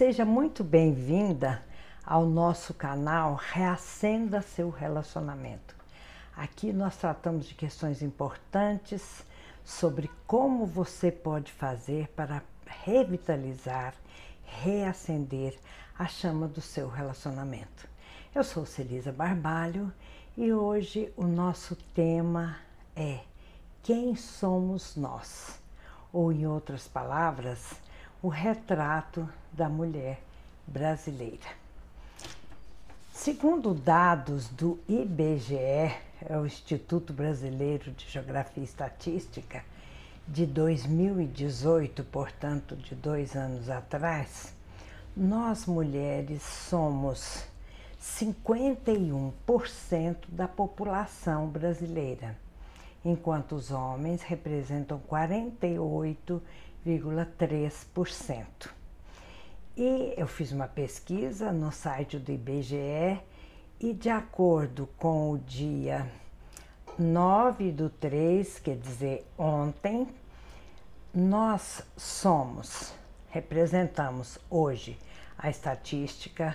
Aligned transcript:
Seja 0.00 0.24
muito 0.24 0.64
bem-vinda 0.64 1.62
ao 2.02 2.24
nosso 2.24 2.72
canal 2.72 3.34
Reacenda 3.34 4.40
Seu 4.40 4.70
Relacionamento. 4.70 5.76
Aqui 6.34 6.72
nós 6.72 6.96
tratamos 6.96 7.44
de 7.44 7.54
questões 7.54 8.00
importantes 8.00 9.22
sobre 9.62 10.10
como 10.26 10.64
você 10.64 11.12
pode 11.12 11.52
fazer 11.52 12.08
para 12.16 12.42
revitalizar, 12.82 13.92
reacender 14.42 15.58
a 15.98 16.06
chama 16.06 16.48
do 16.48 16.62
seu 16.62 16.88
relacionamento. 16.88 17.86
Eu 18.34 18.42
sou 18.42 18.64
Celisa 18.64 19.12
Barbalho 19.12 19.92
e 20.34 20.50
hoje 20.50 21.12
o 21.14 21.24
nosso 21.24 21.76
tema 21.94 22.56
é 22.96 23.18
Quem 23.82 24.16
somos 24.16 24.96
nós? 24.96 25.60
Ou, 26.10 26.32
em 26.32 26.46
outras 26.46 26.88
palavras, 26.88 27.78
o 28.22 28.28
retrato 28.28 29.28
da 29.52 29.68
mulher 29.68 30.20
brasileira. 30.66 31.60
Segundo 33.12 33.74
dados 33.74 34.48
do 34.48 34.78
IBGE, 34.88 35.54
é 35.54 36.38
o 36.38 36.46
Instituto 36.46 37.12
Brasileiro 37.12 37.90
de 37.92 38.08
Geografia 38.08 38.62
e 38.62 38.64
Estatística, 38.64 39.62
de 40.28 40.46
2018, 40.46 42.04
portanto, 42.04 42.76
de 42.76 42.94
dois 42.94 43.34
anos 43.34 43.68
atrás, 43.68 44.54
nós 45.16 45.66
mulheres 45.66 46.42
somos 46.42 47.44
51% 48.00 50.16
da 50.28 50.46
população 50.46 51.48
brasileira, 51.48 52.36
enquanto 53.04 53.56
os 53.56 53.70
homens 53.70 54.22
representam 54.22 54.98
48,3%. 56.86 58.70
E 59.76 60.14
eu 60.16 60.26
fiz 60.26 60.50
uma 60.52 60.66
pesquisa 60.66 61.52
no 61.52 61.70
site 61.72 62.18
do 62.18 62.32
IBGE 62.32 63.20
e 63.78 63.92
de 63.92 64.08
acordo 64.10 64.88
com 64.98 65.30
o 65.32 65.38
dia 65.38 66.10
9 66.98 67.70
do 67.72 67.88
3, 67.88 68.58
quer 68.58 68.76
dizer, 68.76 69.24
ontem, 69.38 70.08
nós 71.14 71.82
somos, 71.96 72.92
representamos 73.30 74.38
hoje 74.50 74.98
a 75.38 75.48
estatística 75.48 76.54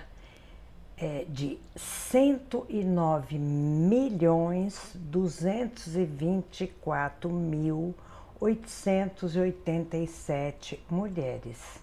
é, 0.98 1.26
de 1.28 1.58
109 1.76 3.40
milhões 3.40 4.92
224 4.94 7.30
mil 7.30 7.96
887 8.40 10.84
mulheres, 10.90 11.82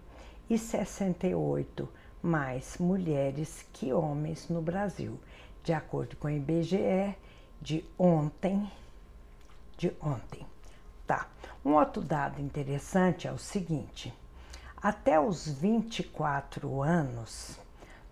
e 0.48 0.56
68 0.56 1.90
mais 2.22 2.78
mulheres 2.78 3.66
que 3.74 3.92
homens 3.92 4.48
no 4.50 4.62
Brasil, 4.62 5.20
de 5.64 5.74
acordo 5.74 6.16
com 6.16 6.28
o 6.28 6.32
IBGE 6.32 7.16
de 7.60 7.84
ontem, 7.98 8.72
de 9.78 9.92
ontem. 10.00 10.46
Tá. 11.08 11.28
Um 11.66 11.74
outro 11.74 12.04
dado 12.04 12.40
interessante 12.40 13.28
é 13.28 13.32
o 13.32 13.40
seguinte: 13.40 14.14
até 14.80 15.20
os 15.20 15.48
24 15.48 16.84
anos, 16.84 17.60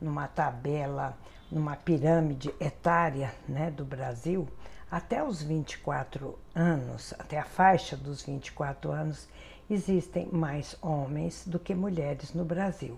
numa 0.01 0.27
tabela, 0.27 1.15
numa 1.51 1.75
pirâmide 1.75 2.51
etária 2.59 3.35
né, 3.47 3.69
do 3.69 3.85
Brasil, 3.85 4.47
até 4.91 5.23
os 5.23 5.41
24 5.41 6.37
anos, 6.55 7.13
até 7.19 7.37
a 7.39 7.45
faixa 7.45 7.95
dos 7.95 8.23
24 8.23 8.91
anos, 8.91 9.27
existem 9.69 10.27
mais 10.31 10.75
homens 10.81 11.43
do 11.45 11.59
que 11.59 11.75
mulheres 11.75 12.33
no 12.33 12.43
Brasil. 12.43 12.97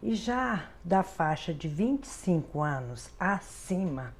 E 0.00 0.14
já 0.14 0.68
da 0.84 1.02
faixa 1.02 1.52
de 1.52 1.66
25 1.66 2.62
anos 2.62 3.10
acima, 3.18 4.14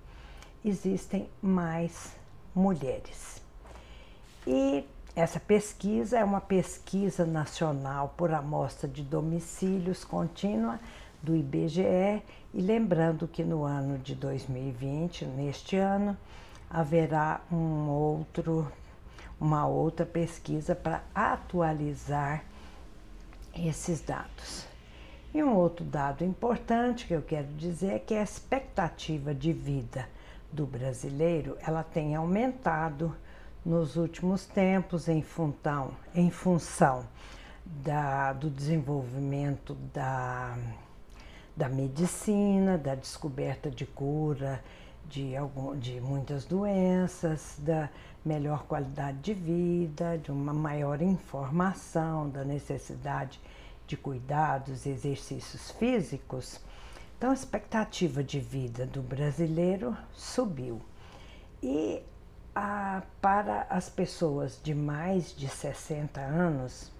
existem 0.64 1.28
mais 1.40 2.16
mulheres. 2.54 3.40
E 4.44 4.84
essa 5.14 5.38
pesquisa 5.38 6.18
é 6.18 6.24
uma 6.24 6.40
pesquisa 6.40 7.24
nacional 7.24 8.14
por 8.16 8.32
amostra 8.32 8.88
de 8.88 9.02
domicílios 9.02 10.04
contínua 10.04 10.80
do 11.22 11.34
IBGE 11.36 12.22
e 12.54 12.60
lembrando 12.60 13.28
que 13.28 13.44
no 13.44 13.64
ano 13.64 13.98
de 13.98 14.14
2020, 14.14 15.24
neste 15.26 15.76
ano, 15.76 16.16
haverá 16.70 17.40
um 17.50 17.88
outro 17.88 18.70
uma 19.40 19.66
outra 19.66 20.04
pesquisa 20.04 20.74
para 20.74 21.02
atualizar 21.14 22.42
esses 23.54 24.00
dados. 24.00 24.66
E 25.32 25.42
um 25.42 25.54
outro 25.54 25.84
dado 25.84 26.24
importante 26.24 27.06
que 27.06 27.14
eu 27.14 27.22
quero 27.22 27.46
dizer 27.54 27.92
é 27.92 27.98
que 27.98 28.14
a 28.14 28.22
expectativa 28.22 29.34
de 29.34 29.52
vida 29.52 30.08
do 30.50 30.66
brasileiro 30.66 31.56
ela 31.60 31.82
tem 31.82 32.16
aumentado 32.16 33.14
nos 33.64 33.96
últimos 33.96 34.46
tempos 34.46 35.08
em, 35.08 35.22
funtão, 35.22 35.92
em 36.14 36.30
função 36.30 37.04
da, 37.64 38.32
do 38.32 38.48
desenvolvimento 38.48 39.74
da, 39.92 40.56
da 41.54 41.68
medicina, 41.68 42.78
da 42.78 42.94
descoberta 42.94 43.70
de 43.70 43.84
cura 43.84 44.62
de, 45.08 45.36
algum, 45.36 45.76
de 45.78 46.00
muitas 46.00 46.44
doenças, 46.44 47.56
da 47.58 47.88
melhor 48.24 48.64
qualidade 48.64 49.18
de 49.18 49.34
vida, 49.34 50.18
de 50.18 50.30
uma 50.30 50.52
maior 50.52 51.00
informação, 51.00 52.28
da 52.28 52.44
necessidade 52.44 53.40
de 53.86 53.96
cuidados 53.96 54.84
e 54.84 54.90
exercícios 54.90 55.70
físicos, 55.70 56.60
então 57.16 57.30
a 57.30 57.34
expectativa 57.34 58.22
de 58.22 58.38
vida 58.38 58.86
do 58.86 59.02
brasileiro 59.02 59.96
subiu. 60.12 60.80
E 61.60 62.00
a, 62.54 63.02
para 63.20 63.66
as 63.68 63.88
pessoas 63.88 64.60
de 64.62 64.74
mais 64.74 65.34
de 65.34 65.48
60 65.48 66.20
anos, 66.20 66.92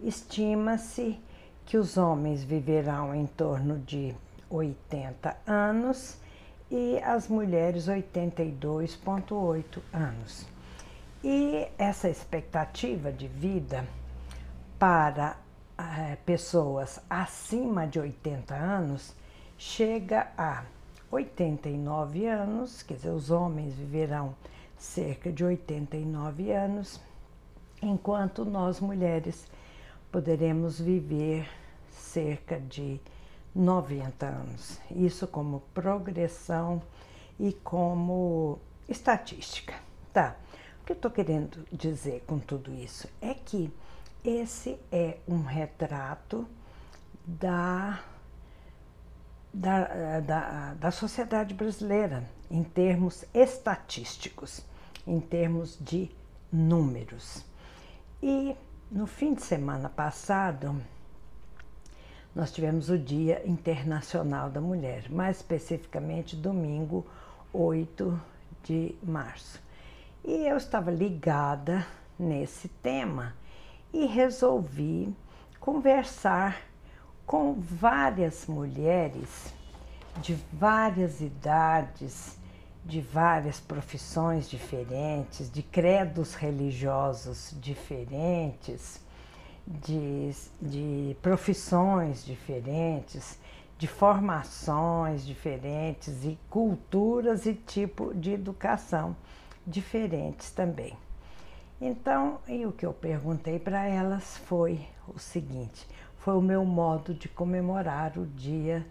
estima-se 0.00 1.20
que 1.66 1.76
os 1.76 1.98
homens 1.98 2.42
viverão 2.42 3.14
em 3.14 3.26
torno 3.26 3.78
de 3.80 4.14
80 4.48 5.36
anos 5.46 6.16
e 6.70 6.98
as 6.98 7.28
mulheres 7.28 7.86
82,8 7.88 9.80
anos. 9.92 10.46
E 11.22 11.68
essa 11.78 12.08
expectativa 12.08 13.12
de 13.12 13.28
vida 13.28 13.86
para 14.78 15.36
é, 15.78 16.16
pessoas 16.24 17.00
acima 17.08 17.86
de 17.86 17.98
80 17.98 18.54
anos 18.54 19.14
chega 19.58 20.28
a 20.36 20.64
89 21.10 22.26
anos, 22.26 22.82
quer 22.82 22.94
dizer, 22.94 23.10
os 23.10 23.30
homens 23.30 23.74
viverão 23.74 24.34
cerca 24.76 25.32
de 25.32 25.44
89 25.44 26.50
anos, 26.52 27.00
enquanto 27.80 28.44
nós 28.44 28.80
mulheres 28.80 29.46
poderemos 30.10 30.80
viver 30.80 31.48
cerca 31.90 32.60
de 32.60 33.00
90 33.56 34.26
anos. 34.26 34.78
Isso 34.90 35.26
como 35.26 35.60
progressão 35.72 36.82
e 37.40 37.52
como 37.52 38.58
estatística. 38.86 39.74
Tá. 40.12 40.36
O 40.80 40.84
que 40.84 40.92
eu 40.92 40.96
estou 40.96 41.10
querendo 41.10 41.66
dizer 41.72 42.22
com 42.26 42.38
tudo 42.38 42.72
isso 42.72 43.08
é 43.20 43.34
que 43.34 43.72
esse 44.22 44.78
é 44.92 45.18
um 45.26 45.42
retrato 45.42 46.46
da, 47.26 48.00
da, 49.52 50.20
da, 50.20 50.74
da 50.74 50.90
sociedade 50.90 51.54
brasileira 51.54 52.24
em 52.50 52.62
termos 52.62 53.24
estatísticos, 53.34 54.60
em 55.06 55.18
termos 55.18 55.78
de 55.80 56.10
números. 56.52 57.44
E 58.22 58.54
no 58.90 59.06
fim 59.06 59.34
de 59.34 59.42
semana 59.42 59.88
passado, 59.88 60.80
nós 62.36 62.52
tivemos 62.52 62.90
o 62.90 62.98
Dia 62.98 63.40
Internacional 63.46 64.50
da 64.50 64.60
Mulher, 64.60 65.10
mais 65.10 65.38
especificamente 65.38 66.36
domingo 66.36 67.06
8 67.50 68.20
de 68.62 68.94
março. 69.02 69.58
E 70.22 70.46
eu 70.46 70.58
estava 70.58 70.90
ligada 70.90 71.86
nesse 72.18 72.68
tema 72.68 73.34
e 73.90 74.04
resolvi 74.04 75.16
conversar 75.58 76.60
com 77.24 77.54
várias 77.54 78.46
mulheres 78.46 79.54
de 80.20 80.34
várias 80.52 81.22
idades, 81.22 82.36
de 82.84 83.00
várias 83.00 83.60
profissões 83.60 84.46
diferentes, 84.46 85.50
de 85.50 85.62
credos 85.62 86.34
religiosos 86.34 87.54
diferentes, 87.62 89.00
de, 89.66 90.30
de 90.62 91.16
profissões 91.20 92.24
diferentes, 92.24 93.38
de 93.76 93.86
formações 93.86 95.26
diferentes 95.26 96.24
e 96.24 96.38
culturas 96.48 97.44
e 97.46 97.54
tipo 97.54 98.14
de 98.14 98.32
educação 98.32 99.16
diferentes 99.66 100.50
também. 100.50 100.96
Então, 101.80 102.38
e 102.48 102.64
o 102.64 102.72
que 102.72 102.86
eu 102.86 102.92
perguntei 102.92 103.58
para 103.58 103.86
elas 103.86 104.38
foi 104.38 104.86
o 105.08 105.18
seguinte: 105.18 105.86
foi 106.18 106.34
o 106.34 106.40
meu 106.40 106.64
modo 106.64 107.12
de 107.12 107.28
comemorar 107.28 108.16
o 108.16 108.24
Dia 108.24 108.86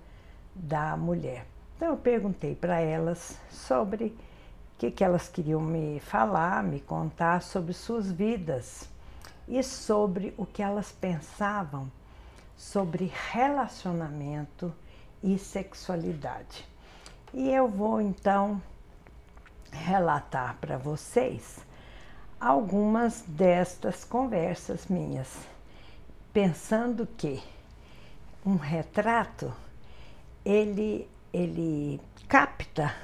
da 0.53 0.95
Mulher. 0.95 1.47
Então, 1.75 1.89
eu 1.89 1.97
perguntei 1.97 2.53
para 2.53 2.79
elas 2.79 3.39
sobre 3.49 4.05
o 4.05 4.13
que, 4.77 4.91
que 4.91 5.03
elas 5.03 5.27
queriam 5.27 5.61
me 5.61 5.99
falar, 5.99 6.63
me 6.63 6.79
contar 6.79 7.41
sobre 7.41 7.73
suas 7.73 8.11
vidas 8.11 8.87
e 9.47 9.61
sobre 9.63 10.33
o 10.37 10.45
que 10.45 10.61
elas 10.61 10.91
pensavam 10.91 11.91
sobre 12.57 13.11
relacionamento 13.31 14.73
e 15.21 15.37
sexualidade. 15.37 16.65
E 17.33 17.49
eu 17.49 17.67
vou 17.67 17.99
então 17.99 18.61
relatar 19.71 20.57
para 20.61 20.77
vocês 20.77 21.59
algumas 22.39 23.21
destas 23.27 24.03
conversas 24.03 24.87
minhas, 24.87 25.29
pensando 26.31 27.07
que 27.17 27.41
um 28.45 28.55
retrato 28.55 29.53
ele 30.43 31.09
ele 31.33 31.99
capta 32.29 32.95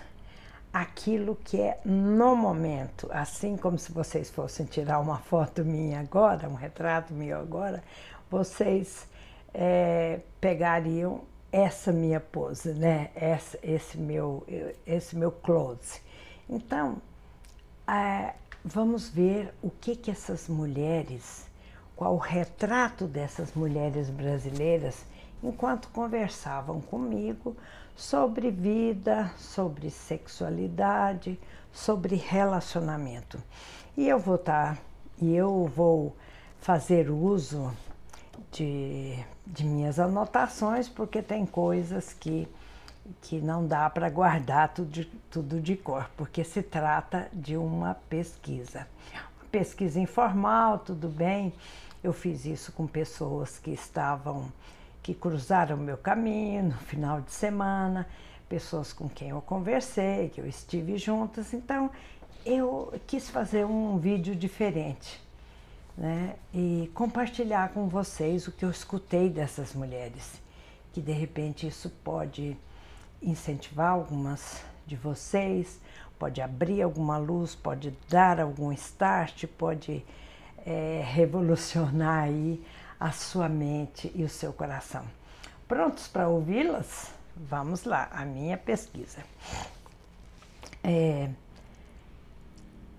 aquilo 0.74 1.36
que 1.36 1.60
é 1.60 1.80
no 1.84 2.36
momento, 2.36 3.10
assim 3.12 3.58
como 3.58 3.78
se 3.78 3.92
vocês 3.92 4.30
fossem 4.30 4.66
tirar 4.66 5.00
uma 5.00 5.18
foto 5.24 5.66
minha 5.66 6.00
agora, 6.00 6.48
um 6.48 6.56
retrato 6.56 7.14
meu 7.14 7.40
agora, 7.40 7.84
vocês 8.30 9.08
é, 9.54 10.20
pegariam 10.40 11.22
essa 11.52 11.92
minha 11.92 12.20
pose, 12.20 12.74
né? 12.74 13.10
Essa, 13.14 13.60
esse 13.62 13.98
meu 13.98 14.46
esse 14.88 15.16
meu 15.18 15.32
close. 15.32 16.00
Então, 16.50 17.02
é, 17.86 18.34
vamos 18.64 19.10
ver 19.10 19.54
o 19.62 19.70
que 19.70 19.96
que 19.96 20.10
essas 20.10 20.48
mulheres, 20.48 21.46
qual 21.96 22.14
o 22.14 22.18
retrato 22.18 23.06
dessas 23.06 23.54
mulheres 23.54 24.10
brasileiras 24.10 25.06
enquanto 25.44 25.90
conversavam 25.90 26.80
comigo 26.80 27.58
sobre 27.96 28.52
vida, 28.52 29.32
sobre 29.38 29.90
sexualidade, 29.90 31.40
sobre 31.72 32.16
relacionamento. 32.16 33.42
E 33.96 34.08
eu 34.08 34.20
vou 34.20 34.36
estar, 34.36 34.76
tá, 34.76 34.82
e 35.22 35.36
eu 35.36 35.66
vou 35.76 36.16
fazer 36.60 37.10
uso 37.10 37.72
de, 38.52 39.18
de 39.46 39.66
minhas 39.66 40.00
anotações, 40.00 40.88
porque 40.88 41.22
tem 41.22 41.46
coisas 41.46 42.14
que, 42.14 42.48
que 43.22 43.40
não 43.42 43.66
dá 43.66 43.90
para 43.90 44.10
guardar 44.10 44.74
tudo 44.74 44.90
de, 44.90 45.06
tudo 45.30 45.60
de 45.60 45.76
cor, 45.76 46.10
porque 46.16 46.44
se 46.44 46.62
trata 46.62 47.28
de 47.34 47.58
uma 47.58 47.96
pesquisa. 48.10 48.88
Uma 49.14 49.50
pesquisa 49.52 50.00
informal, 50.00 50.80
tudo 50.80 51.08
bem. 51.08 51.54
Eu 52.04 52.14
fiz 52.14 52.46
isso 52.46 52.72
com 52.72 52.88
pessoas 52.88 53.60
que 53.60 53.72
estavam, 53.72 54.52
que 55.01 55.13
cruzaram 55.13 55.75
o 55.75 55.80
meu 55.80 55.98
caminho 55.98 56.63
no 56.63 56.77
final 56.77 57.21
de 57.21 57.31
semana, 57.31 58.07
pessoas 58.48 58.94
com 58.94 59.09
quem 59.09 59.30
eu 59.30 59.42
conversei, 59.42 60.30
que 60.30 60.39
eu 60.39 60.48
estive 60.48 60.98
juntas. 60.98 61.53
Então, 61.53 61.89
eu 62.45 62.94
quis 63.07 63.30
fazer 63.30 63.65
um 63.65 63.98
vídeo 63.98 64.36
diferente 64.36 65.21
né? 65.98 66.36
e 66.53 66.89
compartilhar 66.94 67.69
com 67.69 67.88
vocês 67.88 68.48
o 68.48 68.51
que 68.51 68.65
eu 68.65 68.71
escutei 68.71 69.30
dessas 69.30 69.74
mulheres, 69.74 70.42
que 70.92 71.01
de 71.01 71.12
repente 71.12 71.68
isso 71.68 71.89
pode 72.03 72.57
incentivar 73.21 73.92
algumas 73.92 74.63
de 74.86 74.95
vocês, 74.95 75.80
pode 76.18 76.42
abrir 76.42 76.81
alguma 76.81 77.18
luz, 77.18 77.56
pode 77.56 77.94
dar 78.09 78.39
algum 78.39 78.71
start, 78.74 79.45
pode 79.57 80.03
é, 80.65 81.01
revolucionar 81.06 82.24
aí 82.24 82.63
a 83.01 83.12
sua 83.12 83.50
mente 83.50 84.12
e 84.13 84.24
o 84.24 84.30
seu 84.30 84.53
coração. 84.53 85.03
Prontos 85.68 86.07
para 86.07 86.30
ouvi-las? 86.30 87.12
Vamos 87.36 87.83
lá, 87.83 88.07
a 88.12 88.24
minha 88.24 88.56
pesquisa. 88.56 89.24
É, 90.83 91.27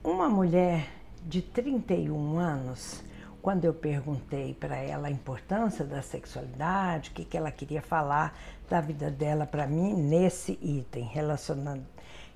uma 0.03 0.29
mulher 0.29 0.89
de 1.23 1.41
31 1.41 2.37
anos, 2.37 3.01
quando 3.41 3.65
eu 3.65 3.73
perguntei 3.73 4.55
para 4.55 4.77
ela 4.77 5.07
a 5.07 5.11
importância 5.11 5.85
da 5.85 6.03
sexualidade, 6.03 7.11
o 7.11 7.13
que, 7.13 7.25
que 7.25 7.37
ela 7.37 7.53
queria 7.53 7.81
falar 7.81 8.37
da 8.69 8.81
vida 8.81 9.09
dela 9.09 9.47
para 9.47 9.69
mim 9.69 9.95
nesse 9.95 10.59
item, 10.61 11.05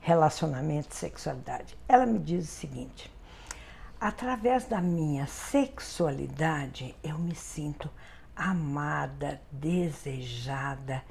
relacionamento 0.00 0.88
e 0.92 0.94
sexualidade, 0.94 1.76
ela 1.88 2.06
me 2.06 2.20
diz 2.20 2.44
o 2.44 2.52
seguinte: 2.52 3.12
através 4.00 4.66
da 4.66 4.80
minha 4.80 5.26
sexualidade 5.26 6.94
eu 7.02 7.18
me 7.18 7.34
sinto 7.34 7.90
amada, 8.34 9.40
desejada, 9.50 11.02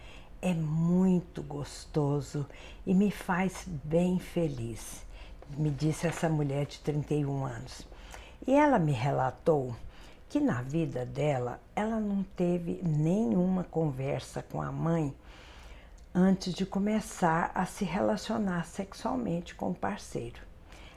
é 0.42 0.54
muito 0.54 1.42
gostoso 1.42 2.48
e 2.86 2.94
me 2.94 3.10
faz 3.10 3.66
bem 3.84 4.20
feliz 4.20 5.06
me 5.58 5.70
disse 5.70 6.08
essa 6.08 6.28
mulher 6.28 6.66
de 6.66 6.80
31 6.80 7.46
anos. 7.46 7.88
E 8.46 8.54
ela 8.54 8.80
me 8.80 8.92
relatou 8.92 9.76
que 10.30 10.40
na 10.40 10.62
vida 10.62 11.06
dela 11.06 11.60
ela 11.76 12.00
não 12.00 12.24
teve 12.24 12.82
nenhuma 12.84 13.64
conversa 13.64 14.44
com 14.44 14.62
a 14.62 14.72
mãe 14.72 15.16
antes 16.14 16.54
de 16.54 16.66
começar 16.66 17.52
a 17.54 17.66
se 17.66 17.86
relacionar 17.86 18.66
sexualmente 18.66 19.56
com 19.56 19.72
o 19.72 19.76
parceiro. 19.76 20.42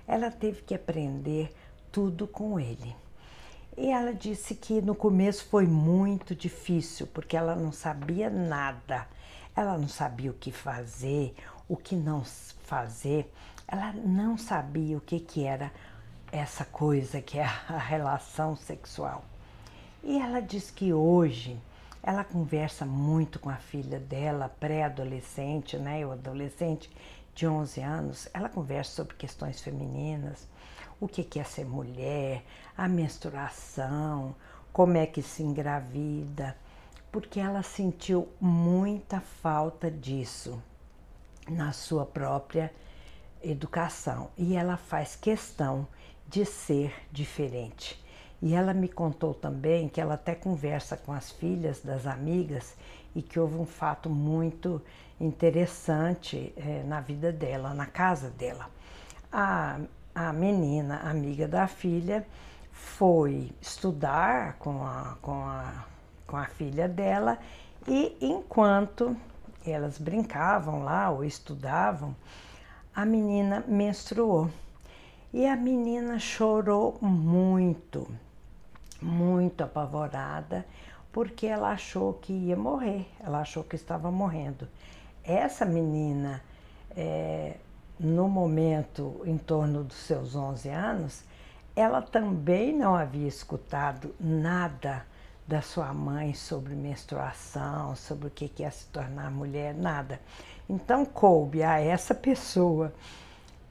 Ela 0.06 0.30
teve 0.30 0.62
que 0.62 0.74
aprender 0.74 1.54
tudo 1.92 2.26
com 2.26 2.58
ele. 2.58 2.94
E 3.76 3.90
ela 3.90 4.12
disse 4.12 4.54
que 4.54 4.80
no 4.82 4.94
começo 4.94 5.44
foi 5.44 5.66
muito 5.66 6.34
difícil, 6.34 7.06
porque 7.06 7.36
ela 7.36 7.54
não 7.54 7.70
sabia 7.70 8.28
nada. 8.28 9.06
Ela 9.54 9.78
não 9.78 9.88
sabia 9.88 10.30
o 10.30 10.34
que 10.34 10.50
fazer, 10.50 11.34
o 11.68 11.76
que 11.76 11.94
não 11.94 12.24
fazer. 12.64 13.32
Ela 13.66 13.92
não 13.92 14.36
sabia 14.36 14.96
o 14.96 15.00
que, 15.00 15.20
que 15.20 15.44
era 15.44 15.70
essa 16.32 16.64
coisa 16.64 17.20
que 17.20 17.38
é 17.38 17.44
a 17.44 17.78
relação 17.78 18.56
sexual. 18.56 19.24
E 20.02 20.18
ela 20.18 20.40
diz 20.40 20.70
que 20.70 20.92
hoje 20.92 21.60
ela 22.02 22.24
conversa 22.24 22.86
muito 22.86 23.38
com 23.38 23.50
a 23.50 23.56
filha 23.56 23.98
dela, 23.98 24.48
pré-adolescente, 24.60 25.76
né, 25.76 26.04
ou 26.06 26.12
adolescente 26.12 26.90
de 27.34 27.46
11 27.46 27.80
anos. 27.80 28.28
Ela 28.32 28.48
conversa 28.48 28.92
sobre 28.92 29.14
questões 29.16 29.60
femininas, 29.60 30.48
o 31.00 31.06
que, 31.06 31.38
é 31.38 31.44
ser 31.44 31.64
mulher, 31.64 32.44
a 32.76 32.88
menstruação, 32.88 34.34
como 34.72 34.96
é 34.96 35.06
que 35.06 35.22
se 35.22 35.42
engravida, 35.42 36.56
porque 37.10 37.40
ela 37.40 37.62
sentiu 37.62 38.28
muita 38.40 39.20
falta 39.20 39.90
disso 39.90 40.62
na 41.48 41.72
sua 41.72 42.04
própria 42.04 42.72
educação 43.42 44.30
e 44.36 44.56
ela 44.56 44.76
faz 44.76 45.16
questão 45.16 45.86
de 46.26 46.44
ser 46.44 46.94
diferente. 47.10 48.02
E 48.40 48.54
ela 48.54 48.72
me 48.72 48.88
contou 48.88 49.34
também 49.34 49.88
que 49.88 50.00
ela 50.00 50.14
até 50.14 50.34
conversa 50.34 50.96
com 50.96 51.12
as 51.12 51.30
filhas 51.30 51.80
das 51.80 52.06
amigas 52.06 52.76
e 53.14 53.22
que 53.22 53.40
houve 53.40 53.56
um 53.56 53.66
fato 53.66 54.08
muito 54.08 54.80
interessante 55.20 56.52
é, 56.56 56.84
na 56.84 57.00
vida 57.00 57.32
dela, 57.32 57.74
na 57.74 57.86
casa 57.86 58.30
dela. 58.30 58.70
A, 59.32 59.80
a 60.18 60.32
menina, 60.32 60.98
amiga 61.08 61.46
da 61.46 61.68
filha, 61.68 62.26
foi 62.72 63.52
estudar 63.62 64.54
com 64.54 64.84
a, 64.84 65.16
com, 65.22 65.44
a, 65.44 65.84
com 66.26 66.36
a 66.36 66.44
filha 66.44 66.88
dela 66.88 67.38
e 67.86 68.16
enquanto 68.20 69.16
elas 69.64 69.96
brincavam 69.96 70.82
lá 70.82 71.08
ou 71.08 71.24
estudavam, 71.24 72.16
a 72.92 73.06
menina 73.06 73.62
menstruou. 73.68 74.50
E 75.32 75.46
a 75.46 75.54
menina 75.54 76.18
chorou 76.18 76.98
muito, 77.00 78.08
muito 79.00 79.62
apavorada, 79.62 80.66
porque 81.12 81.46
ela 81.46 81.70
achou 81.70 82.14
que 82.14 82.32
ia 82.32 82.56
morrer, 82.56 83.06
ela 83.20 83.42
achou 83.42 83.62
que 83.62 83.76
estava 83.76 84.10
morrendo. 84.10 84.66
Essa 85.22 85.64
menina, 85.64 86.42
é, 86.96 87.54
no 87.98 88.28
momento 88.28 89.20
em 89.24 89.36
torno 89.36 89.82
dos 89.84 89.96
seus 89.96 90.36
11 90.36 90.68
anos, 90.68 91.24
ela 91.74 92.02
também 92.02 92.76
não 92.76 92.94
havia 92.94 93.28
escutado 93.28 94.14
nada 94.18 95.04
da 95.46 95.62
sua 95.62 95.94
mãe 95.94 96.34
sobre 96.34 96.74
menstruação, 96.74 97.96
sobre 97.96 98.28
o 98.28 98.30
que 98.30 98.62
é 98.62 98.70
se 98.70 98.86
tornar 98.86 99.30
mulher, 99.30 99.74
nada. 99.74 100.20
Então 100.68 101.04
coube 101.04 101.62
a 101.62 101.80
essa 101.80 102.14
pessoa 102.14 102.92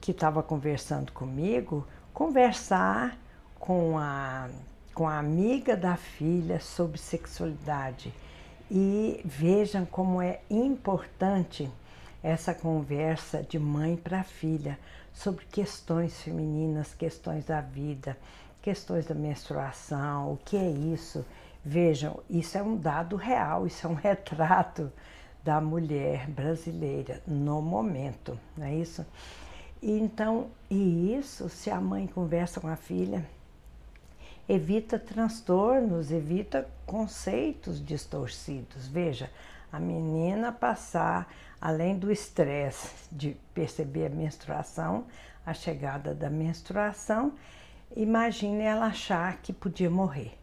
que 0.01 0.11
estava 0.11 0.41
conversando 0.41 1.11
comigo 1.11 1.87
conversar 2.13 3.15
com 3.59 3.97
a, 3.99 4.49
com 4.93 5.07
a 5.07 5.19
amiga 5.19 5.77
da 5.77 5.95
filha 5.95 6.59
sobre 6.59 6.97
sexualidade. 6.97 8.11
E 8.71 9.21
vejam 9.23 9.85
como 9.85 10.19
é 10.21 10.39
importante 10.49 11.69
essa 12.23 12.53
conversa 12.53 13.43
de 13.43 13.59
mãe 13.59 13.95
para 13.95 14.23
filha 14.23 14.77
sobre 15.13 15.45
questões 15.45 16.21
femininas, 16.21 16.93
questões 16.93 17.45
da 17.45 17.61
vida, 17.61 18.17
questões 18.61 19.05
da 19.05 19.15
menstruação, 19.15 20.33
o 20.33 20.37
que 20.37 20.57
é 20.57 20.69
isso. 20.69 21.25
Vejam, 21.63 22.19
isso 22.29 22.57
é 22.57 22.63
um 22.63 22.77
dado 22.77 23.15
real, 23.15 23.65
isso 23.65 23.87
é 23.87 23.89
um 23.89 23.95
retrato 23.95 24.91
da 25.43 25.61
mulher 25.61 26.27
brasileira 26.29 27.21
no 27.25 27.61
momento, 27.61 28.37
não 28.55 28.65
é 28.65 28.75
isso? 28.75 29.05
E 29.81 29.91
então, 29.91 30.49
e 30.69 31.15
isso, 31.15 31.49
se 31.49 31.69
a 31.69 31.79
mãe 31.79 32.07
conversa 32.07 32.59
com 32.59 32.67
a 32.67 32.75
filha, 32.75 33.25
evita 34.49 34.97
transtornos, 34.97 36.11
evita 36.11 36.67
conceitos 36.85 37.83
distorcidos. 37.83 38.87
Veja, 38.87 39.29
a 39.71 39.79
menina 39.79 40.51
passar, 40.51 41.31
além 41.59 41.97
do 41.97 42.11
estresse 42.11 43.07
de 43.11 43.35
perceber 43.53 44.05
a 44.05 44.09
menstruação, 44.09 45.05
a 45.45 45.53
chegada 45.53 46.13
da 46.13 46.29
menstruação, 46.29 47.33
imagine 47.95 48.63
ela 48.63 48.87
achar 48.87 49.37
que 49.37 49.53
podia 49.53 49.89
morrer. 49.89 50.37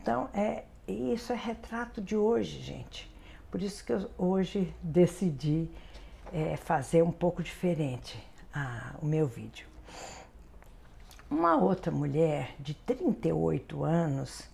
Então, 0.00 0.28
é, 0.34 0.64
isso 0.86 1.32
é 1.32 1.36
retrato 1.36 2.00
de 2.00 2.16
hoje, 2.16 2.60
gente. 2.60 3.10
Por 3.50 3.62
isso 3.62 3.84
que 3.84 3.92
eu 3.92 4.10
hoje 4.16 4.74
decidi 4.82 5.68
é, 6.32 6.56
fazer 6.56 7.02
um 7.02 7.12
pouco 7.12 7.42
diferente 7.42 8.18
a, 8.52 8.94
o 9.00 9.06
meu 9.06 9.26
vídeo. 9.26 9.66
Uma 11.30 11.56
outra 11.56 11.90
mulher 11.90 12.54
de 12.58 12.74
38 12.74 13.84
anos, 13.84 14.44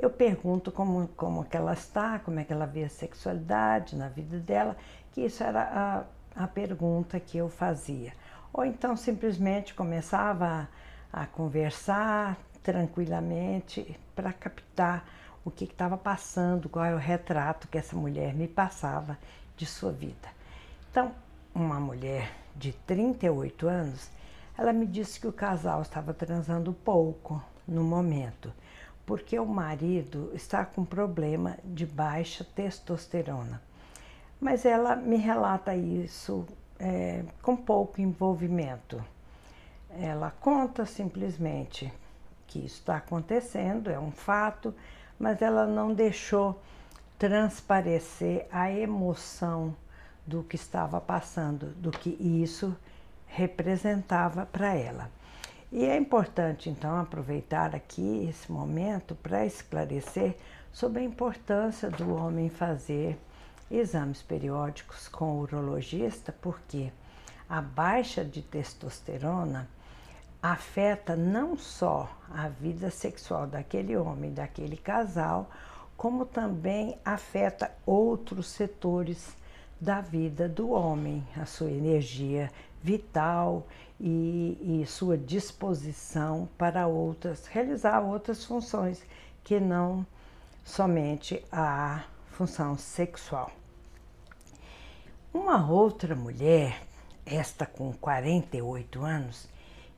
eu 0.00 0.08
pergunto 0.08 0.72
como, 0.72 1.08
como 1.08 1.44
que 1.44 1.56
ela 1.56 1.74
está, 1.74 2.18
como 2.18 2.40
é 2.40 2.44
que 2.44 2.52
ela 2.52 2.66
vê 2.66 2.84
a 2.84 2.88
sexualidade 2.88 3.94
na 3.94 4.08
vida 4.08 4.38
dela, 4.38 4.74
que 5.12 5.20
isso 5.20 5.44
era 5.44 6.06
a, 6.36 6.44
a 6.44 6.48
pergunta 6.48 7.20
que 7.20 7.36
eu 7.36 7.50
fazia. 7.50 8.14
Ou 8.50 8.64
então 8.64 8.96
simplesmente 8.96 9.74
começava 9.74 10.68
a, 11.12 11.22
a 11.22 11.26
conversar 11.26 12.38
tranquilamente 12.62 13.98
para 14.16 14.32
captar 14.32 15.04
o 15.44 15.50
que 15.50 15.64
estava 15.64 15.98
passando, 15.98 16.68
qual 16.68 16.84
é 16.84 16.94
o 16.94 16.98
retrato 16.98 17.68
que 17.68 17.76
essa 17.76 17.94
mulher 17.94 18.34
me 18.34 18.48
passava 18.48 19.18
de 19.54 19.66
sua 19.66 19.92
vida. 19.92 20.28
Então, 20.90 21.12
uma 21.54 21.78
mulher 21.78 22.32
de 22.56 22.72
38 22.72 23.68
anos, 23.68 24.10
ela 24.56 24.72
me 24.72 24.86
disse 24.86 25.20
que 25.20 25.26
o 25.26 25.32
casal 25.32 25.82
estava 25.82 26.14
transando 26.14 26.72
pouco 26.72 27.42
no 27.66 27.84
momento, 27.84 28.52
porque 29.10 29.36
o 29.40 29.44
marido 29.44 30.30
está 30.34 30.64
com 30.64 30.84
problema 30.84 31.58
de 31.64 31.84
baixa 31.84 32.44
testosterona. 32.54 33.60
Mas 34.40 34.64
ela 34.64 34.94
me 34.94 35.16
relata 35.16 35.74
isso 35.74 36.46
é, 36.78 37.24
com 37.42 37.56
pouco 37.56 38.00
envolvimento. 38.00 39.04
Ela 39.98 40.32
conta 40.38 40.86
simplesmente 40.86 41.92
que 42.46 42.60
isso 42.60 42.78
está 42.78 42.98
acontecendo, 42.98 43.90
é 43.90 43.98
um 43.98 44.12
fato, 44.12 44.72
mas 45.18 45.42
ela 45.42 45.66
não 45.66 45.92
deixou 45.92 46.62
transparecer 47.18 48.46
a 48.52 48.70
emoção 48.70 49.74
do 50.24 50.44
que 50.44 50.54
estava 50.54 51.00
passando, 51.00 51.66
do 51.74 51.90
que 51.90 52.10
isso 52.10 52.76
representava 53.26 54.46
para 54.46 54.72
ela. 54.72 55.10
E 55.72 55.84
é 55.84 55.96
importante 55.96 56.68
então 56.68 56.98
aproveitar 56.98 57.76
aqui 57.76 58.26
esse 58.28 58.50
momento 58.50 59.14
para 59.14 59.46
esclarecer 59.46 60.36
sobre 60.72 61.00
a 61.00 61.04
importância 61.04 61.88
do 61.88 62.12
homem 62.12 62.48
fazer 62.48 63.16
exames 63.70 64.20
periódicos 64.20 65.06
com 65.06 65.36
o 65.36 65.42
urologista, 65.42 66.34
porque 66.42 66.90
a 67.48 67.62
baixa 67.62 68.24
de 68.24 68.42
testosterona 68.42 69.68
afeta 70.42 71.14
não 71.14 71.56
só 71.56 72.10
a 72.28 72.48
vida 72.48 72.90
sexual 72.90 73.46
daquele 73.46 73.96
homem, 73.96 74.32
daquele 74.32 74.76
casal, 74.76 75.48
como 75.96 76.26
também 76.26 76.98
afeta 77.04 77.70
outros 77.86 78.48
setores 78.48 79.36
da 79.80 80.00
vida 80.00 80.48
do 80.48 80.70
homem, 80.70 81.24
a 81.36 81.46
sua 81.46 81.70
energia 81.70 82.50
vital 82.82 83.66
e, 83.98 84.80
e 84.82 84.86
sua 84.86 85.16
disposição 85.16 86.48
para 86.56 86.86
outras, 86.86 87.46
realizar 87.46 88.00
outras 88.00 88.44
funções 88.44 89.02
que 89.44 89.60
não 89.60 90.06
somente 90.64 91.44
a 91.52 92.04
função 92.30 92.76
sexual. 92.76 93.50
Uma 95.32 95.70
outra 95.70 96.14
mulher, 96.14 96.82
esta 97.26 97.66
com 97.66 97.92
48 97.92 99.02
anos, 99.04 99.48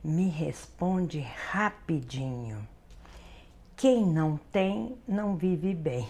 me 0.03 0.27
responde 0.27 1.21
rapidinho. 1.51 2.67
Quem 3.75 4.05
não 4.05 4.37
tem, 4.51 4.97
não 5.07 5.35
vive 5.35 5.73
bem. 5.73 6.07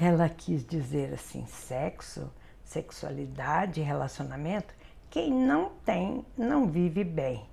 Ela 0.00 0.28
quis 0.28 0.64
dizer 0.64 1.12
assim: 1.12 1.44
sexo, 1.46 2.30
sexualidade, 2.64 3.80
relacionamento 3.80 4.77
quem 5.10 5.32
não 5.32 5.70
tem, 5.84 6.24
não 6.36 6.66
vive 6.66 7.04
bem. 7.04 7.44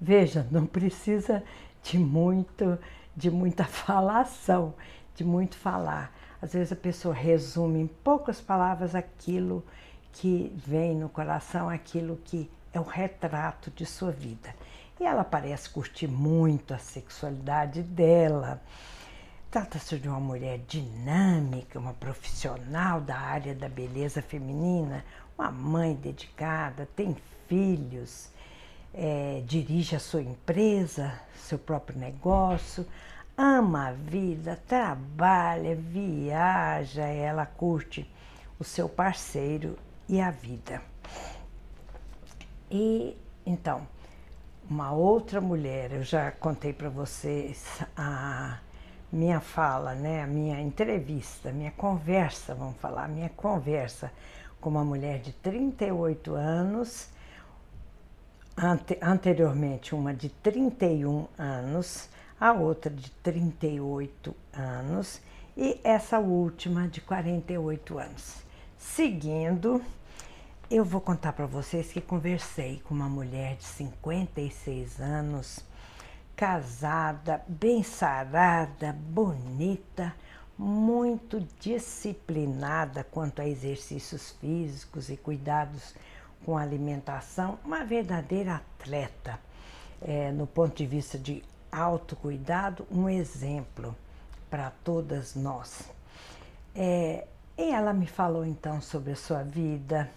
Veja, 0.00 0.46
não 0.50 0.66
precisa 0.66 1.42
de 1.82 1.98
muito, 1.98 2.78
de 3.16 3.30
muita 3.30 3.64
falação, 3.68 4.74
de 5.14 5.24
muito 5.24 5.56
falar. 5.56 6.12
Às 6.40 6.54
vezes 6.54 6.72
a 6.72 6.76
pessoa 6.76 7.14
resume 7.14 7.80
em 7.80 7.86
poucas 7.86 8.40
palavras 8.40 8.94
aquilo 8.94 9.64
que 10.12 10.52
vem 10.56 10.96
no 10.96 11.08
coração, 11.08 11.68
aquilo 11.68 12.18
que 12.24 12.50
é 12.72 12.80
o 12.80 12.84
retrato 12.84 13.70
de 13.70 13.86
sua 13.86 14.10
vida. 14.10 14.54
E 14.98 15.04
ela 15.04 15.24
parece 15.24 15.70
curtir 15.70 16.08
muito 16.08 16.74
a 16.74 16.78
sexualidade 16.78 17.82
dela. 17.82 18.62
Trata-se 19.50 19.98
de 19.98 20.08
uma 20.08 20.20
mulher 20.20 20.58
dinâmica, 20.66 21.78
uma 21.78 21.92
profissional 21.92 23.00
da 23.00 23.16
área 23.18 23.54
da 23.54 23.68
beleza 23.68 24.22
feminina, 24.22 25.04
uma 25.36 25.50
mãe 25.50 25.94
dedicada, 25.94 26.88
tem 26.94 27.16
filhos, 27.48 28.30
é, 28.94 29.42
dirige 29.46 29.96
a 29.96 30.00
sua 30.00 30.22
empresa, 30.22 31.12
seu 31.34 31.58
próprio 31.58 31.98
negócio, 31.98 32.86
ama 33.36 33.88
a 33.88 33.92
vida, 33.92 34.60
trabalha, 34.66 35.74
viaja, 35.74 37.02
ela 37.02 37.46
curte 37.46 38.08
o 38.58 38.64
seu 38.64 38.88
parceiro 38.88 39.78
e 40.08 40.20
a 40.20 40.30
vida. 40.30 40.82
E 42.70 43.16
então, 43.44 43.86
uma 44.68 44.92
outra 44.92 45.40
mulher, 45.40 45.92
eu 45.92 46.02
já 46.02 46.30
contei 46.30 46.72
para 46.72 46.88
vocês 46.88 47.66
a 47.96 48.58
minha 49.12 49.40
fala, 49.40 49.94
né, 49.94 50.22
a 50.22 50.26
minha 50.26 50.60
entrevista, 50.60 51.50
a 51.50 51.52
minha 51.52 51.72
conversa, 51.72 52.54
vamos 52.54 52.76
falar, 52.78 53.04
a 53.04 53.08
minha 53.08 53.28
conversa 53.28 54.10
com 54.62 54.70
uma 54.70 54.84
mulher 54.84 55.18
de 55.18 55.32
38 55.32 56.34
anos, 56.36 57.08
ante, 58.56 58.96
anteriormente 59.02 59.92
uma 59.92 60.14
de 60.14 60.28
31 60.28 61.26
anos, 61.36 62.08
a 62.40 62.52
outra 62.52 62.90
de 62.90 63.10
38 63.10 64.34
anos 64.52 65.20
e 65.56 65.80
essa 65.82 66.20
última 66.20 66.86
de 66.86 67.00
48 67.00 67.98
anos. 67.98 68.36
Seguindo, 68.78 69.82
eu 70.70 70.84
vou 70.84 71.00
contar 71.00 71.32
para 71.32 71.44
vocês 71.44 71.92
que 71.92 72.00
conversei 72.00 72.80
com 72.84 72.94
uma 72.94 73.08
mulher 73.08 73.56
de 73.56 73.64
56 73.64 75.00
anos, 75.00 75.58
casada, 76.36 77.42
bem 77.48 77.82
sarada, 77.82 78.92
bonita, 78.92 80.14
muito 80.58 81.40
disciplinada 81.60 83.04
quanto 83.04 83.40
a 83.40 83.48
exercícios 83.48 84.30
físicos 84.40 85.10
e 85.10 85.16
cuidados 85.16 85.94
com 86.44 86.56
alimentação, 86.56 87.58
uma 87.64 87.84
verdadeira 87.84 88.56
atleta. 88.56 89.38
É, 90.00 90.32
no 90.32 90.46
ponto 90.46 90.76
de 90.76 90.86
vista 90.86 91.16
de 91.16 91.44
autocuidado, 91.70 92.86
um 92.90 93.08
exemplo 93.08 93.94
para 94.50 94.70
todas 94.82 95.34
nós. 95.34 95.88
É, 96.74 97.26
e 97.56 97.70
ela 97.70 97.92
me 97.92 98.06
falou 98.06 98.44
então 98.44 98.80
sobre 98.80 99.12
a 99.12 99.16
sua 99.16 99.42
vida, 99.42 100.10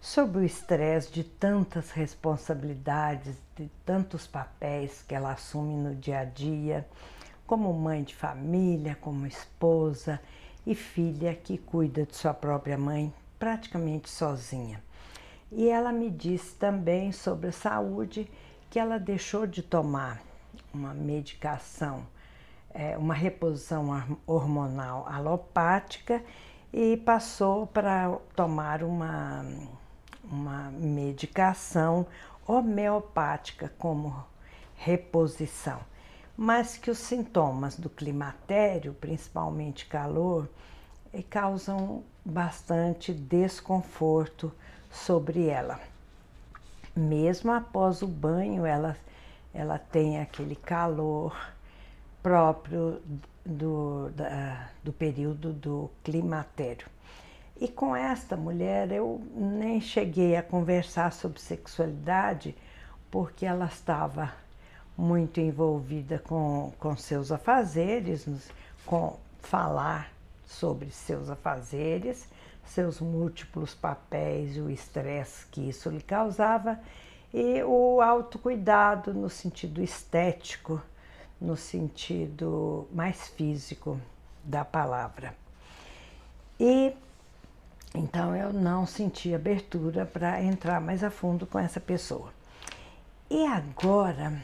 sobre 0.00 0.38
o 0.38 0.44
estresse 0.44 1.12
de 1.12 1.22
tantas 1.24 1.90
responsabilidades, 1.90 3.36
de 3.56 3.68
tantos 3.84 4.26
papéis 4.26 5.04
que 5.06 5.14
ela 5.14 5.32
assume 5.32 5.74
no 5.74 5.94
dia 5.94 6.20
a 6.20 6.24
dia 6.24 6.86
como 7.48 7.72
mãe 7.72 8.04
de 8.04 8.14
família, 8.14 8.96
como 9.00 9.26
esposa 9.26 10.20
e 10.66 10.74
filha 10.74 11.34
que 11.34 11.56
cuida 11.56 12.04
de 12.04 12.14
sua 12.14 12.34
própria 12.34 12.76
mãe 12.76 13.12
praticamente 13.38 14.10
sozinha. 14.10 14.84
E 15.50 15.70
ela 15.70 15.90
me 15.90 16.10
disse 16.10 16.54
também 16.56 17.10
sobre 17.10 17.48
a 17.48 17.52
saúde 17.52 18.30
que 18.68 18.78
ela 18.78 18.98
deixou 18.98 19.46
de 19.46 19.62
tomar 19.62 20.20
uma 20.74 20.92
medicação, 20.92 22.06
é, 22.74 22.98
uma 22.98 23.14
reposição 23.14 23.86
hormonal 24.26 25.08
alopática 25.08 26.22
e 26.70 26.98
passou 26.98 27.66
para 27.66 28.14
tomar 28.36 28.82
uma, 28.82 29.42
uma 30.22 30.70
medicação 30.70 32.06
homeopática 32.46 33.72
como 33.78 34.22
reposição, 34.76 35.80
mas 36.40 36.76
que 36.76 36.88
os 36.88 36.98
sintomas 36.98 37.74
do 37.74 37.90
climatério, 37.90 38.94
principalmente 38.94 39.86
calor, 39.86 40.48
eh, 41.12 41.20
causam 41.28 42.04
bastante 42.24 43.12
desconforto 43.12 44.52
sobre 44.88 45.48
ela. 45.48 45.80
Mesmo 46.94 47.50
após 47.50 48.02
o 48.02 48.06
banho, 48.06 48.64
ela, 48.64 48.96
ela 49.52 49.80
tem 49.80 50.20
aquele 50.20 50.54
calor 50.54 51.36
próprio 52.22 53.02
do, 53.44 54.08
da, 54.10 54.70
do 54.84 54.92
período 54.92 55.52
do 55.52 55.90
climatério. 56.04 56.86
E 57.60 57.66
com 57.66 57.96
esta 57.96 58.36
mulher 58.36 58.92
eu 58.92 59.20
nem 59.34 59.80
cheguei 59.80 60.36
a 60.36 60.42
conversar 60.44 61.12
sobre 61.12 61.40
sexualidade, 61.40 62.54
porque 63.10 63.44
ela 63.44 63.66
estava 63.66 64.32
muito 64.98 65.38
envolvida 65.38 66.18
com, 66.18 66.72
com 66.76 66.96
seus 66.96 67.30
afazeres, 67.30 68.26
com 68.84 69.16
falar 69.38 70.12
sobre 70.44 70.90
seus 70.90 71.30
afazeres, 71.30 72.28
seus 72.64 73.00
múltiplos 73.00 73.74
papéis 73.74 74.56
e 74.56 74.60
o 74.60 74.68
estresse 74.68 75.46
que 75.52 75.68
isso 75.68 75.88
lhe 75.88 76.02
causava, 76.02 76.80
e 77.32 77.62
o 77.62 78.00
autocuidado 78.00 79.14
no 79.14 79.30
sentido 79.30 79.80
estético, 79.80 80.82
no 81.40 81.56
sentido 81.56 82.88
mais 82.92 83.28
físico 83.28 84.00
da 84.42 84.64
palavra. 84.64 85.32
E 86.58 86.92
então 87.94 88.34
eu 88.34 88.52
não 88.52 88.84
senti 88.84 89.32
abertura 89.32 90.04
para 90.04 90.42
entrar 90.42 90.80
mais 90.80 91.04
a 91.04 91.10
fundo 91.10 91.46
com 91.46 91.58
essa 91.58 91.80
pessoa. 91.80 92.32
E 93.30 93.46
agora 93.46 94.42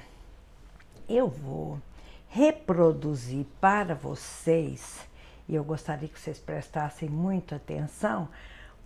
eu 1.09 1.29
vou 1.29 1.81
reproduzir 2.29 3.47
para 3.61 3.95
vocês, 3.95 5.01
e 5.49 5.55
eu 5.55 5.63
gostaria 5.63 6.09
que 6.09 6.19
vocês 6.19 6.39
prestassem 6.39 7.09
muita 7.09 7.57
atenção, 7.57 8.29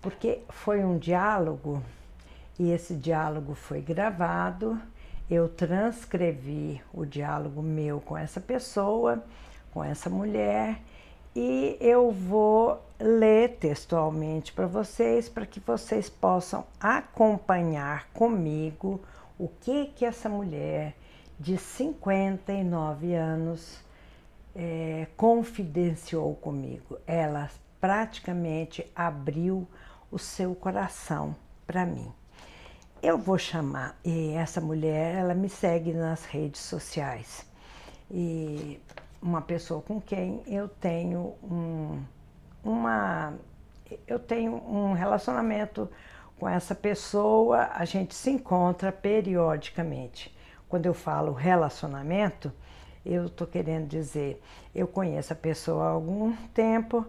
porque 0.02 0.40
foi 0.48 0.84
um 0.84 0.98
diálogo 0.98 1.82
e 2.58 2.70
esse 2.70 2.94
diálogo 2.94 3.54
foi 3.54 3.80
gravado. 3.80 4.80
Eu 5.30 5.48
transcrevi 5.48 6.82
o 6.92 7.04
diálogo 7.04 7.62
meu 7.62 8.00
com 8.00 8.16
essa 8.16 8.40
pessoa, 8.40 9.22
com 9.72 9.84
essa 9.84 10.10
mulher, 10.10 10.80
e 11.36 11.76
eu 11.80 12.10
vou 12.10 12.82
ler 12.98 13.56
textualmente 13.60 14.52
para 14.52 14.66
vocês, 14.66 15.28
para 15.28 15.46
que 15.46 15.60
vocês 15.60 16.08
possam 16.08 16.64
acompanhar 16.80 18.08
comigo 18.12 19.00
o 19.38 19.48
que 19.48 19.86
que 19.86 20.04
essa 20.04 20.28
mulher 20.28 20.96
de 21.38 21.56
59 21.56 23.14
anos 23.14 23.78
é, 24.54 25.06
confidenciou 25.16 26.34
comigo. 26.34 26.98
Ela 27.06 27.50
praticamente 27.80 28.90
abriu 28.94 29.66
o 30.10 30.18
seu 30.18 30.54
coração 30.54 31.36
para 31.66 31.86
mim. 31.86 32.12
Eu 33.00 33.16
vou 33.16 33.38
chamar, 33.38 33.96
e 34.04 34.32
essa 34.32 34.60
mulher, 34.60 35.14
ela 35.14 35.34
me 35.34 35.48
segue 35.48 35.92
nas 35.92 36.24
redes 36.24 36.60
sociais. 36.60 37.46
E 38.10 38.80
uma 39.22 39.40
pessoa 39.40 39.80
com 39.80 40.00
quem 40.00 40.42
eu 40.46 40.68
tenho 40.68 41.34
um, 41.42 42.02
uma 42.64 43.34
eu 44.06 44.18
tenho 44.18 44.54
um 44.54 44.92
relacionamento 44.92 45.88
com 46.38 46.48
essa 46.48 46.74
pessoa, 46.74 47.70
a 47.72 47.84
gente 47.84 48.14
se 48.14 48.30
encontra 48.30 48.92
periodicamente. 48.92 50.36
Quando 50.68 50.86
eu 50.86 50.94
falo 50.94 51.32
relacionamento, 51.32 52.52
eu 53.04 53.26
estou 53.26 53.46
querendo 53.46 53.86
dizer, 53.86 54.42
eu 54.74 54.86
conheço 54.86 55.32
a 55.32 55.36
pessoa 55.36 55.84
há 55.84 55.88
algum 55.90 56.34
tempo 56.54 57.06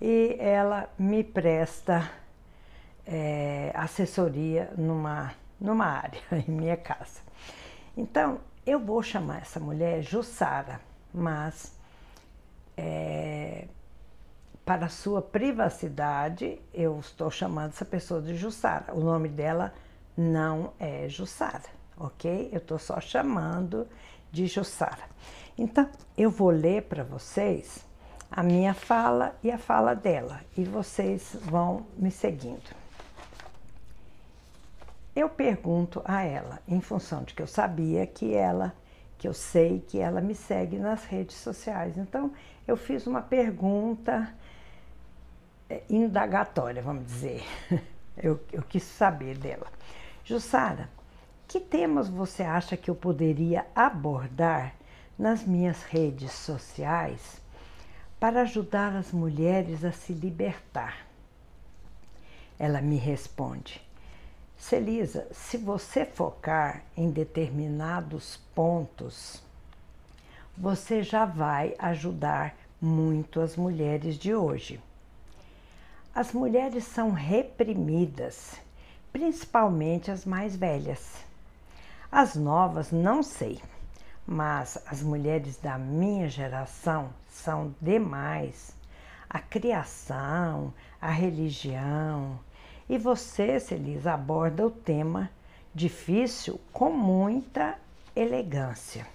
e 0.00 0.36
ela 0.38 0.88
me 0.98 1.22
presta 1.22 2.10
é, 3.06 3.70
assessoria 3.74 4.72
numa, 4.76 5.32
numa 5.60 5.86
área, 5.86 6.20
em 6.32 6.50
minha 6.50 6.76
casa. 6.76 7.20
Então, 7.96 8.40
eu 8.64 8.80
vou 8.80 9.02
chamar 9.02 9.42
essa 9.42 9.60
mulher 9.60 10.02
Jussara, 10.02 10.80
mas 11.12 11.76
é, 12.76 13.66
para 14.64 14.88
sua 14.88 15.20
privacidade, 15.20 16.60
eu 16.72 16.98
estou 17.00 17.30
chamando 17.30 17.70
essa 17.70 17.84
pessoa 17.84 18.22
de 18.22 18.36
Jussara. 18.36 18.94
O 18.94 19.00
nome 19.00 19.28
dela 19.28 19.74
não 20.16 20.72
é 20.78 21.08
Jussara, 21.08 21.68
ok? 22.02 22.48
Eu 22.52 22.58
estou 22.58 22.78
só 22.78 23.00
chamando 23.00 23.86
de 24.30 24.46
Jussara. 24.46 25.10
Então, 25.56 25.88
eu 26.16 26.30
vou 26.30 26.50
ler 26.50 26.82
para 26.82 27.04
vocês 27.04 27.86
a 28.30 28.42
minha 28.42 28.74
fala 28.74 29.36
e 29.42 29.50
a 29.50 29.58
fala 29.58 29.94
dela, 29.94 30.40
e 30.56 30.64
vocês 30.64 31.36
vão 31.42 31.86
me 31.96 32.10
seguindo. 32.10 32.74
Eu 35.14 35.28
pergunto 35.28 36.02
a 36.04 36.22
ela, 36.22 36.58
em 36.66 36.80
função 36.80 37.22
de 37.22 37.34
que 37.34 37.42
eu 37.42 37.46
sabia 37.46 38.06
que 38.06 38.34
ela, 38.34 38.74
que 39.18 39.28
eu 39.28 39.34
sei 39.34 39.80
que 39.86 39.98
ela 39.98 40.22
me 40.22 40.34
segue 40.34 40.78
nas 40.78 41.04
redes 41.04 41.36
sociais. 41.36 41.98
Então, 41.98 42.32
eu 42.66 42.76
fiz 42.78 43.06
uma 43.06 43.20
pergunta 43.20 44.32
é, 45.68 45.82
indagatória, 45.90 46.82
vamos 46.82 47.06
dizer. 47.06 47.44
Eu, 48.14 48.38
eu 48.52 48.62
quis 48.62 48.82
saber 48.82 49.38
dela. 49.38 49.66
Jussara, 50.22 50.90
que 51.52 51.60
temas 51.60 52.08
você 52.08 52.42
acha 52.42 52.78
que 52.78 52.90
eu 52.90 52.94
poderia 52.94 53.66
abordar 53.74 54.74
nas 55.18 55.44
minhas 55.44 55.82
redes 55.82 56.32
sociais 56.32 57.42
para 58.18 58.40
ajudar 58.40 58.96
as 58.96 59.12
mulheres 59.12 59.84
a 59.84 59.92
se 59.92 60.14
libertar? 60.14 61.06
Ela 62.58 62.80
me 62.80 62.96
responde: 62.96 63.82
Celisa, 64.56 65.28
se 65.30 65.58
você 65.58 66.06
focar 66.06 66.84
em 66.96 67.10
determinados 67.10 68.38
pontos, 68.54 69.42
você 70.56 71.02
já 71.02 71.26
vai 71.26 71.74
ajudar 71.78 72.56
muito 72.80 73.42
as 73.42 73.56
mulheres 73.56 74.16
de 74.16 74.34
hoje. 74.34 74.80
As 76.14 76.32
mulheres 76.32 76.84
são 76.84 77.10
reprimidas, 77.10 78.58
principalmente 79.12 80.10
as 80.10 80.24
mais 80.24 80.56
velhas. 80.56 81.30
As 82.14 82.34
novas 82.34 82.92
não 82.92 83.22
sei, 83.22 83.58
mas 84.26 84.76
as 84.86 85.02
mulheres 85.02 85.56
da 85.56 85.78
minha 85.78 86.28
geração 86.28 87.08
são 87.26 87.74
demais. 87.80 88.76
A 89.30 89.38
criação, 89.38 90.74
a 91.00 91.10
religião. 91.10 92.38
E 92.86 92.98
você, 92.98 93.58
Celisa, 93.58 94.12
aborda 94.12 94.66
o 94.66 94.70
tema 94.70 95.30
difícil 95.74 96.60
com 96.70 96.92
muita 96.92 97.78
elegância. 98.14 99.06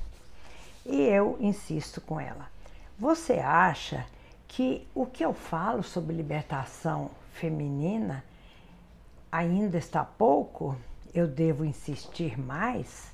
E 0.83 0.99
eu 0.99 1.37
insisto 1.39 2.01
com 2.01 2.19
ela. 2.19 2.49
Você 2.97 3.33
acha 3.33 4.07
que 4.47 4.87
o 4.95 5.05
que 5.05 5.23
eu 5.23 5.35
falo 5.35 5.83
sobre 5.83 6.15
libertação 6.15 7.11
feminina 7.31 8.23
ainda 9.31 9.77
está 9.77 10.03
pouco? 10.03 10.75
Eu 11.13 11.27
devo 11.27 11.65
insistir 11.65 12.39
mais? 12.39 13.13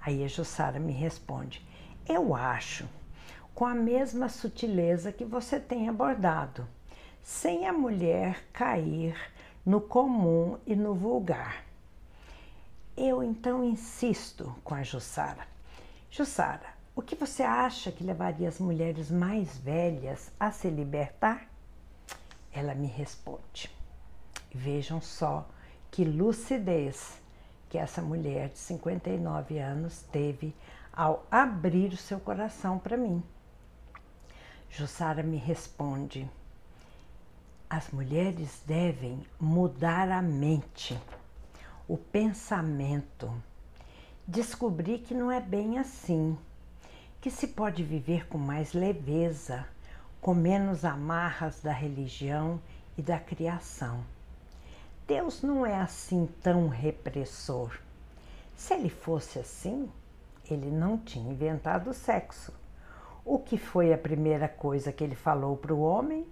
Aí 0.00 0.24
a 0.24 0.28
Jussara 0.28 0.78
me 0.78 0.92
responde: 0.92 1.66
Eu 2.06 2.34
acho, 2.34 2.88
com 3.54 3.64
a 3.64 3.74
mesma 3.74 4.28
sutileza 4.28 5.12
que 5.12 5.24
você 5.24 5.58
tem 5.58 5.88
abordado, 5.88 6.66
sem 7.22 7.66
a 7.66 7.72
mulher 7.72 8.44
cair 8.52 9.16
no 9.64 9.80
comum 9.80 10.58
e 10.66 10.74
no 10.74 10.94
vulgar. 10.94 11.64
Eu 12.96 13.22
então 13.22 13.64
insisto 13.64 14.54
com 14.64 14.74
a 14.74 14.82
Jussara: 14.82 15.46
Jussara, 16.10 16.78
o 16.96 17.02
que 17.02 17.14
você 17.14 17.42
acha 17.42 17.92
que 17.92 18.02
levaria 18.02 18.48
as 18.48 18.58
mulheres 18.58 19.10
mais 19.10 19.56
velhas 19.58 20.32
a 20.38 20.50
se 20.50 20.68
libertar? 20.68 21.48
Ela 22.52 22.74
me 22.74 22.88
responde. 22.88 23.70
Vejam 24.52 25.00
só 25.00 25.46
que 25.90 26.04
lucidez 26.04 27.20
que 27.68 27.78
essa 27.78 28.00
mulher 28.00 28.48
de 28.48 28.58
59 28.58 29.58
anos 29.58 30.02
teve 30.10 30.54
ao 30.92 31.26
abrir 31.30 31.92
o 31.92 31.96
seu 31.96 32.18
coração 32.18 32.78
para 32.78 32.96
mim. 32.96 33.22
Jussara 34.70 35.22
me 35.22 35.36
responde: 35.36 36.28
as 37.68 37.90
mulheres 37.90 38.62
devem 38.66 39.20
mudar 39.38 40.10
a 40.10 40.22
mente, 40.22 40.98
o 41.86 41.96
pensamento, 41.96 43.32
descobrir 44.26 45.00
que 45.00 45.14
não 45.14 45.30
é 45.30 45.40
bem 45.40 45.78
assim, 45.78 46.36
que 47.20 47.30
se 47.30 47.48
pode 47.48 47.82
viver 47.82 48.26
com 48.26 48.38
mais 48.38 48.72
leveza, 48.72 49.66
com 50.20 50.34
menos 50.34 50.84
amarras 50.84 51.60
da 51.60 51.72
religião 51.72 52.60
e 52.96 53.02
da 53.02 53.18
criação. 53.18 54.04
Deus 55.08 55.40
não 55.40 55.64
é 55.64 55.74
assim 55.74 56.28
tão 56.42 56.68
repressor. 56.68 57.78
Se 58.54 58.74
ele 58.74 58.90
fosse 58.90 59.38
assim, 59.38 59.90
ele 60.50 60.70
não 60.70 60.98
tinha 60.98 61.32
inventado 61.32 61.88
o 61.88 61.94
sexo. 61.94 62.52
O 63.24 63.38
que 63.38 63.56
foi 63.56 63.90
a 63.90 63.96
primeira 63.96 64.46
coisa 64.46 64.92
que 64.92 65.02
ele 65.02 65.14
falou 65.14 65.56
para 65.56 65.72
o 65.72 65.80
homem? 65.80 66.26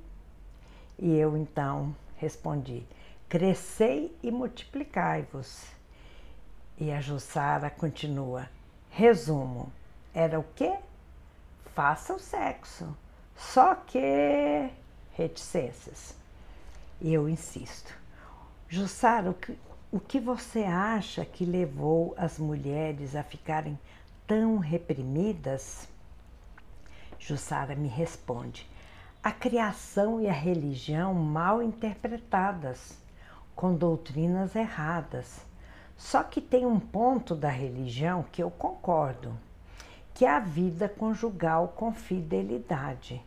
E 0.99 1.17
eu 1.17 1.39
então 1.39 1.97
respondi: 2.19 2.87
Crescei 3.31 4.15
e 4.23 4.31
multiplicai-vos. 4.31 5.65
E 6.77 6.93
a 6.93 7.01
Jussara 7.01 7.71
continua: 7.71 8.47
Resumo: 8.91 9.73
era 10.13 10.39
o 10.39 10.45
quê? 10.55 10.77
Faça 11.75 12.13
o 12.13 12.19
sexo. 12.19 12.95
Só 13.35 13.75
que 13.75 14.69
reticências. 15.15 16.15
E 17.01 17.15
eu 17.15 17.27
insisto. 17.27 18.05
Jussara, 18.69 19.31
o 19.31 19.35
que, 19.35 19.59
o 19.93 20.01
que 20.01 20.21
você 20.21 20.65
acha 20.65 21.25
que 21.25 21.45
levou 21.45 22.15
as 22.17 22.39
mulheres 22.39 23.15
a 23.15 23.23
ficarem 23.23 23.79
tão 24.27 24.59
reprimidas? 24.59 25.89
Jussara 27.19 27.75
me 27.75 27.89
responde: 27.89 28.69
a 29.23 29.33
criação 29.33 30.21
e 30.21 30.29
a 30.29 30.33
religião 30.33 31.15
mal 31.15 31.63
interpretadas, 31.63 32.99
com 33.55 33.75
doutrinas 33.75 34.55
erradas. 34.55 35.41
Só 35.97 36.23
que 36.23 36.41
tem 36.41 36.67
um 36.67 36.79
ponto 36.79 37.35
da 37.35 37.49
religião 37.49 38.23
que 38.31 38.43
eu 38.43 38.51
concordo 38.51 39.35
que 40.17 40.25
é 40.25 40.31
a 40.31 40.41
vida 40.41 40.89
conjugal 40.89 41.75
com 41.77 41.93
fidelidade. 41.93 43.23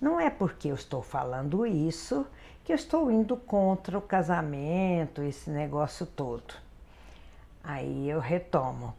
Não 0.00 0.20
é 0.20 0.30
porque 0.30 0.68
eu 0.68 0.76
estou 0.76 1.02
falando 1.02 1.66
isso 1.66 2.24
que 2.64 2.72
eu 2.72 2.76
estou 2.76 3.10
indo 3.10 3.36
contra 3.36 3.98
o 3.98 4.02
casamento, 4.02 5.22
esse 5.22 5.50
negócio 5.50 6.06
todo. 6.06 6.54
Aí 7.62 8.08
eu 8.08 8.20
retomo. 8.20 8.94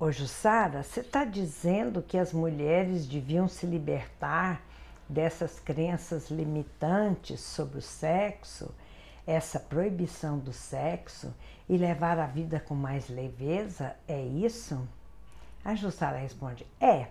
Ô 0.00 0.10
Jussara, 0.10 0.82
você 0.82 1.00
está 1.00 1.24
dizendo 1.24 2.02
que 2.02 2.16
as 2.16 2.32
mulheres 2.32 3.06
deviam 3.06 3.48
se 3.48 3.66
libertar 3.66 4.62
dessas 5.08 5.58
crenças 5.58 6.30
limitantes 6.30 7.40
sobre 7.40 7.78
o 7.78 7.82
sexo, 7.82 8.74
essa 9.26 9.58
proibição 9.58 10.38
do 10.38 10.52
sexo 10.52 11.34
e 11.68 11.76
levar 11.76 12.18
a 12.18 12.26
vida 12.26 12.60
com 12.60 12.74
mais 12.74 13.08
leveza? 13.08 13.96
É 14.06 14.22
isso? 14.22 14.88
A 15.64 15.74
Jussara 15.74 16.18
responde: 16.18 16.66
É. 16.80 17.08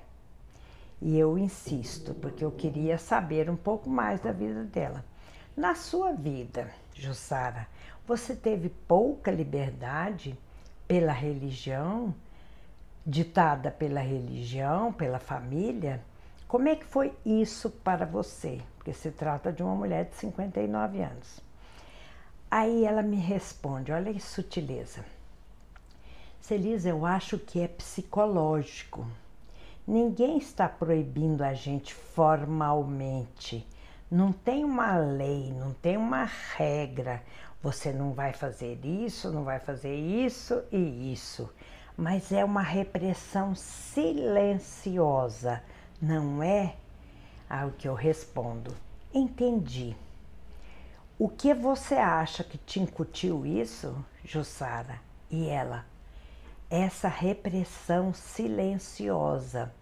E 0.99 1.17
eu 1.19 1.37
insisto, 1.37 2.15
porque 2.15 2.43
eu 2.43 2.51
queria 2.51 2.97
saber 2.97 3.49
um 3.49 3.55
pouco 3.55 3.87
mais 3.87 4.19
da 4.19 4.31
vida 4.31 4.63
dela. 4.63 5.05
Na 5.57 5.73
sua 5.73 6.13
vida, 6.13 6.69
Jussara, 6.93 7.67
você 8.05 8.35
teve 8.35 8.69
pouca 8.69 9.31
liberdade 9.31 10.37
pela 10.87 11.11
religião, 11.11 12.13
ditada 13.03 13.71
pela 13.71 13.99
religião, 13.99 14.93
pela 14.93 15.17
família? 15.17 15.99
Como 16.47 16.69
é 16.69 16.75
que 16.75 16.85
foi 16.85 17.11
isso 17.25 17.71
para 17.71 18.05
você? 18.05 18.61
Porque 18.75 18.93
se 18.93 19.09
trata 19.09 19.51
de 19.51 19.63
uma 19.63 19.73
mulher 19.73 20.05
de 20.05 20.15
59 20.17 21.01
anos. 21.01 21.39
Aí 22.51 22.85
ela 22.85 23.01
me 23.01 23.17
responde: 23.17 23.91
olha 23.91 24.13
que 24.13 24.21
sutileza. 24.21 25.03
Celisa, 26.39 26.89
eu 26.89 27.03
acho 27.03 27.39
que 27.39 27.59
é 27.59 27.67
psicológico. 27.67 29.07
Ninguém 29.87 30.37
está 30.37 30.69
proibindo 30.69 31.41
a 31.41 31.55
gente 31.55 31.95
formalmente. 31.95 33.65
Não 34.09 34.31
tem 34.31 34.63
uma 34.63 34.95
lei, 34.95 35.51
não 35.51 35.73
tem 35.73 35.97
uma 35.97 36.23
regra. 36.55 37.21
Você 37.61 37.91
não 37.91 38.13
vai 38.13 38.31
fazer 38.31 38.79
isso, 38.85 39.29
não 39.29 39.43
vai 39.43 39.59
fazer 39.59 39.95
isso 39.95 40.63
e 40.71 41.11
isso. 41.11 41.53
Mas 41.97 42.31
é 42.31 42.45
uma 42.45 42.61
repressão 42.61 43.53
silenciosa, 43.53 45.61
não 46.01 46.41
é? 46.41 46.77
Ao 47.49 47.71
que 47.71 47.85
eu 47.87 47.93
respondo. 47.93 48.73
Entendi. 49.13 49.93
O 51.19 51.27
que 51.27 51.53
você 51.53 51.95
acha 51.95 52.45
que 52.45 52.57
te 52.57 52.79
incutiu 52.79 53.45
isso, 53.45 53.93
Jussara? 54.23 55.01
E 55.29 55.49
ela, 55.49 55.83
essa 56.69 57.09
repressão 57.09 58.13
silenciosa. 58.13 59.73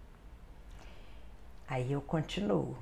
Aí 1.68 1.92
eu 1.92 2.02
continuo. 2.02 2.76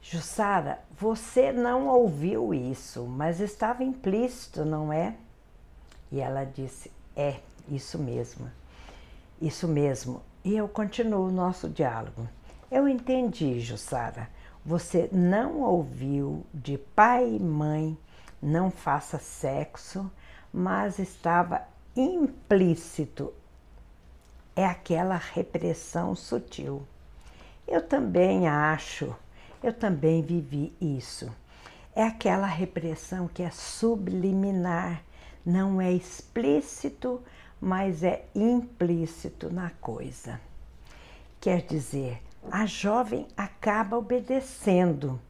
Jussara, 0.00 0.80
você 0.98 1.52
não 1.52 1.88
ouviu 1.88 2.54
isso, 2.54 3.04
mas 3.04 3.40
estava 3.40 3.82
implícito, 3.82 4.64
não 4.64 4.92
é? 4.92 5.14
E 6.10 6.20
ela 6.20 6.44
disse: 6.44 6.90
É, 7.16 7.40
isso 7.68 7.98
mesmo. 7.98 8.50
Isso 9.40 9.66
mesmo. 9.66 10.22
E 10.44 10.56
eu 10.56 10.68
continuo 10.68 11.28
o 11.28 11.32
nosso 11.32 11.68
diálogo. 11.68 12.28
Eu 12.70 12.88
entendi, 12.88 13.60
Jussara. 13.60 14.28
Você 14.64 15.08
não 15.12 15.60
ouviu 15.60 16.44
de 16.52 16.78
pai 16.78 17.36
e 17.36 17.40
mãe 17.40 17.96
não 18.42 18.70
faça 18.70 19.18
sexo, 19.18 20.10
mas 20.52 20.98
estava 20.98 21.62
implícito 21.96 23.32
é 24.54 24.64
aquela 24.64 25.16
repressão 25.16 26.14
sutil. 26.14 26.82
Eu 27.68 27.82
também 27.82 28.48
acho, 28.48 29.14
eu 29.62 29.72
também 29.72 30.22
vivi 30.22 30.72
isso. 30.80 31.30
É 31.94 32.02
aquela 32.02 32.46
repressão 32.46 33.26
que 33.26 33.42
é 33.42 33.50
subliminar, 33.50 35.02
não 35.44 35.80
é 35.80 35.92
explícito, 35.92 37.22
mas 37.60 38.02
é 38.02 38.26
implícito 38.34 39.50
na 39.50 39.70
coisa. 39.80 40.40
Quer 41.40 41.62
dizer, 41.62 42.22
a 42.50 42.66
jovem 42.66 43.26
acaba 43.36 43.96
obedecendo. 43.96 45.20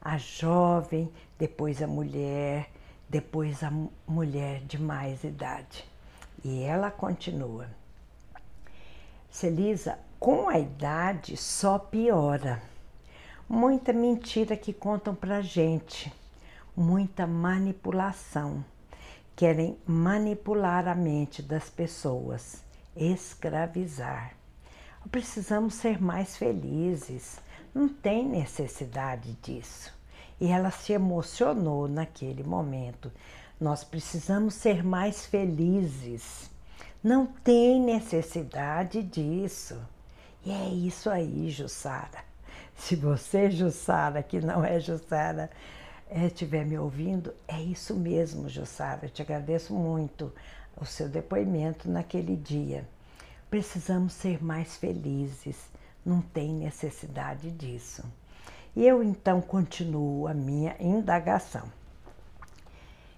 A 0.00 0.16
jovem, 0.16 1.12
depois 1.38 1.82
a 1.82 1.86
mulher, 1.86 2.70
depois 3.08 3.62
a 3.62 3.70
mulher 4.06 4.60
de 4.60 4.80
mais 4.80 5.22
idade. 5.24 5.84
E 6.42 6.62
ela 6.62 6.90
continua. 6.90 7.68
Celisa, 9.30 9.98
com 10.18 10.48
a 10.48 10.58
idade 10.58 11.36
só 11.36 11.78
piora. 11.78 12.62
Muita 13.52 13.92
mentira 13.92 14.56
que 14.56 14.72
contam 14.72 15.12
pra 15.12 15.42
gente, 15.42 16.12
muita 16.76 17.26
manipulação. 17.26 18.64
Querem 19.34 19.76
manipular 19.84 20.86
a 20.86 20.94
mente 20.94 21.42
das 21.42 21.68
pessoas, 21.68 22.62
escravizar. 22.94 24.36
Precisamos 25.10 25.74
ser 25.74 26.00
mais 26.00 26.36
felizes, 26.36 27.40
não 27.74 27.88
tem 27.88 28.24
necessidade 28.24 29.32
disso. 29.42 29.92
E 30.40 30.46
ela 30.46 30.70
se 30.70 30.92
emocionou 30.92 31.88
naquele 31.88 32.44
momento. 32.44 33.10
Nós 33.60 33.82
precisamos 33.82 34.54
ser 34.54 34.84
mais 34.84 35.26
felizes. 35.26 36.48
Não 37.02 37.26
tem 37.26 37.80
necessidade 37.80 39.02
disso. 39.02 39.76
E 40.46 40.52
é 40.52 40.68
isso 40.68 41.10
aí, 41.10 41.50
Jussara. 41.50 42.29
Se 42.80 42.96
você, 42.96 43.50
Jussara, 43.50 44.22
que 44.22 44.40
não 44.40 44.64
é 44.64 44.80
Jussara, 44.80 45.50
estiver 46.10 46.64
me 46.64 46.78
ouvindo, 46.78 47.32
é 47.46 47.60
isso 47.60 47.94
mesmo, 47.94 48.48
Jussara. 48.48 49.04
Eu 49.04 49.10
te 49.10 49.20
agradeço 49.20 49.74
muito 49.74 50.32
o 50.80 50.86
seu 50.86 51.06
depoimento 51.06 51.88
naquele 51.90 52.34
dia. 52.34 52.88
Precisamos 53.50 54.14
ser 54.14 54.42
mais 54.42 54.76
felizes. 54.76 55.56
Não 56.04 56.22
tem 56.22 56.54
necessidade 56.54 57.50
disso. 57.50 58.02
E 58.74 58.84
eu 58.84 59.04
então 59.04 59.42
continuo 59.42 60.26
a 60.26 60.32
minha 60.32 60.74
indagação. 60.80 61.70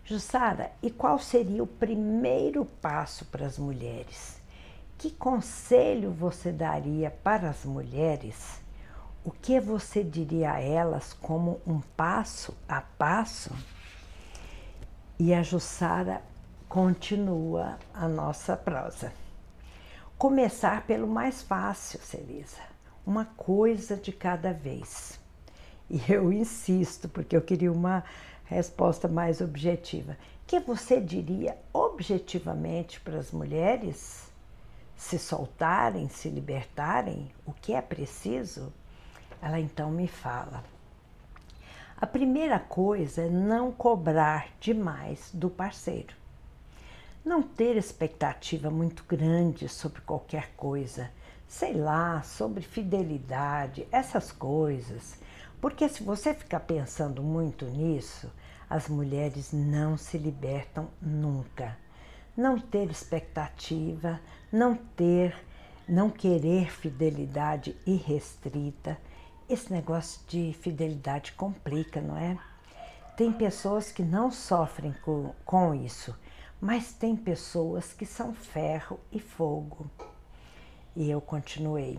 Jussara, 0.04 0.72
e 0.82 0.90
qual 0.90 1.20
seria 1.20 1.62
o 1.62 1.68
primeiro 1.68 2.64
passo 2.64 3.24
para 3.26 3.46
as 3.46 3.58
mulheres? 3.58 4.40
Que 4.98 5.10
conselho 5.12 6.10
você 6.10 6.50
daria 6.50 7.10
para 7.10 7.48
as 7.48 7.64
mulheres? 7.64 8.61
O 9.24 9.30
que 9.30 9.60
você 9.60 10.02
diria 10.02 10.52
a 10.52 10.60
elas 10.60 11.12
como 11.12 11.60
um 11.66 11.80
passo 11.96 12.54
a 12.68 12.80
passo? 12.80 13.50
E 15.18 15.32
a 15.32 15.42
Jussara 15.42 16.22
continua 16.68 17.78
a 17.94 18.08
nossa 18.08 18.56
prosa. 18.56 19.12
Começar 20.18 20.86
pelo 20.86 21.06
mais 21.06 21.42
fácil, 21.42 22.00
Celisa 22.00 22.72
uma 23.06 23.24
coisa 23.24 23.96
de 23.96 24.12
cada 24.12 24.52
vez. 24.52 25.20
E 25.90 26.00
eu 26.10 26.32
insisto, 26.32 27.08
porque 27.08 27.36
eu 27.36 27.42
queria 27.42 27.72
uma 27.72 28.04
resposta 28.44 29.08
mais 29.08 29.40
objetiva. 29.40 30.16
Que 30.46 30.60
você 30.60 31.00
diria 31.00 31.56
objetivamente 31.72 33.00
para 33.00 33.18
as 33.18 33.30
mulheres 33.30 34.30
se 34.96 35.18
soltarem, 35.18 36.08
se 36.08 36.28
libertarem? 36.28 37.30
O 37.44 37.52
que 37.52 37.72
é 37.72 37.82
preciso? 37.82 38.72
Ela 39.42 39.58
então 39.58 39.90
me 39.90 40.06
fala. 40.06 40.62
A 42.00 42.06
primeira 42.06 42.60
coisa 42.60 43.22
é 43.22 43.28
não 43.28 43.72
cobrar 43.72 44.48
demais 44.60 45.30
do 45.34 45.50
parceiro. 45.50 46.14
Não 47.24 47.42
ter 47.42 47.76
expectativa 47.76 48.70
muito 48.70 49.04
grande 49.04 49.68
sobre 49.68 50.00
qualquer 50.02 50.52
coisa, 50.56 51.10
sei 51.48 51.74
lá, 51.74 52.22
sobre 52.22 52.62
fidelidade, 52.62 53.86
essas 53.90 54.30
coisas. 54.30 55.18
Porque 55.60 55.88
se 55.88 56.04
você 56.04 56.32
ficar 56.32 56.60
pensando 56.60 57.20
muito 57.20 57.64
nisso, 57.64 58.30
as 58.70 58.88
mulheres 58.88 59.52
não 59.52 59.96
se 59.96 60.18
libertam 60.18 60.88
nunca. 61.00 61.76
Não 62.36 62.58
ter 62.58 62.90
expectativa, 62.90 64.20
não 64.52 64.74
ter, 64.74 65.36
não 65.88 66.10
querer 66.10 66.70
fidelidade 66.70 67.76
irrestrita 67.84 68.96
esse 69.52 69.72
negócio 69.72 70.20
de 70.26 70.52
fidelidade 70.54 71.32
complica, 71.32 72.00
não 72.00 72.16
é? 72.16 72.38
Tem 73.16 73.30
pessoas 73.32 73.92
que 73.92 74.02
não 74.02 74.30
sofrem 74.30 74.94
com, 75.04 75.34
com 75.44 75.74
isso, 75.74 76.16
mas 76.60 76.92
tem 76.92 77.14
pessoas 77.14 77.92
que 77.92 78.06
são 78.06 78.32
ferro 78.32 78.98
e 79.10 79.20
fogo. 79.20 79.90
E 80.96 81.10
eu 81.10 81.20
continuei. 81.20 81.98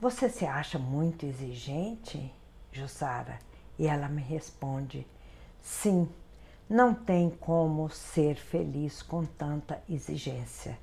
Você 0.00 0.28
se 0.28 0.44
acha 0.44 0.78
muito 0.78 1.24
exigente, 1.24 2.32
Jussara? 2.72 3.38
E 3.78 3.86
ela 3.86 4.08
me 4.08 4.20
responde: 4.20 5.06
Sim, 5.60 6.08
não 6.68 6.94
tem 6.94 7.30
como 7.30 7.88
ser 7.88 8.36
feliz 8.36 9.02
com 9.02 9.24
tanta 9.24 9.82
exigência. 9.88 10.78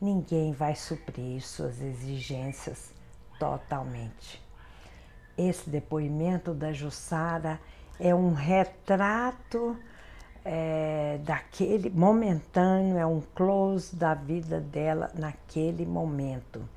Ninguém 0.00 0.52
vai 0.52 0.74
suprir 0.74 1.42
suas 1.42 1.80
exigências 1.80 2.92
totalmente. 3.38 4.43
Esse 5.36 5.68
depoimento 5.68 6.54
da 6.54 6.72
Jussara 6.72 7.60
é 7.98 8.14
um 8.14 8.32
retrato 8.32 9.76
é, 10.44 11.18
daquele 11.24 11.90
momentâneo, 11.90 12.96
é 12.96 13.06
um 13.06 13.20
close 13.34 13.96
da 13.96 14.14
vida 14.14 14.60
dela 14.60 15.10
naquele 15.14 15.84
momento. 15.86 16.68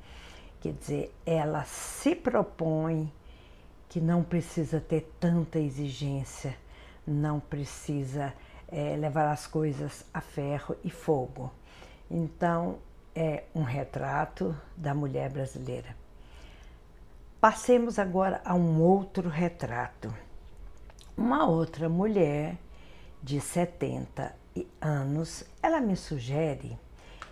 Quer 0.60 0.72
dizer, 0.72 1.14
ela 1.24 1.64
se 1.64 2.16
propõe 2.16 3.12
que 3.88 4.00
não 4.00 4.22
precisa 4.22 4.80
ter 4.80 5.12
tanta 5.20 5.58
exigência, 5.58 6.56
não 7.06 7.38
precisa 7.38 8.32
é, 8.66 8.96
levar 8.96 9.30
as 9.30 9.46
coisas 9.46 10.04
a 10.12 10.20
ferro 10.20 10.74
e 10.82 10.90
fogo. 10.90 11.50
Então, 12.10 12.78
é 13.14 13.44
um 13.54 13.62
retrato 13.62 14.54
da 14.76 14.94
mulher 14.94 15.30
brasileira. 15.30 16.07
Passemos 17.40 18.00
agora 18.00 18.40
a 18.44 18.52
um 18.52 18.82
outro 18.82 19.28
retrato. 19.28 20.12
Uma 21.16 21.46
outra 21.46 21.88
mulher 21.88 22.56
de 23.22 23.40
70 23.40 24.34
anos, 24.80 25.44
ela 25.62 25.80
me 25.80 25.94
sugere 25.94 26.76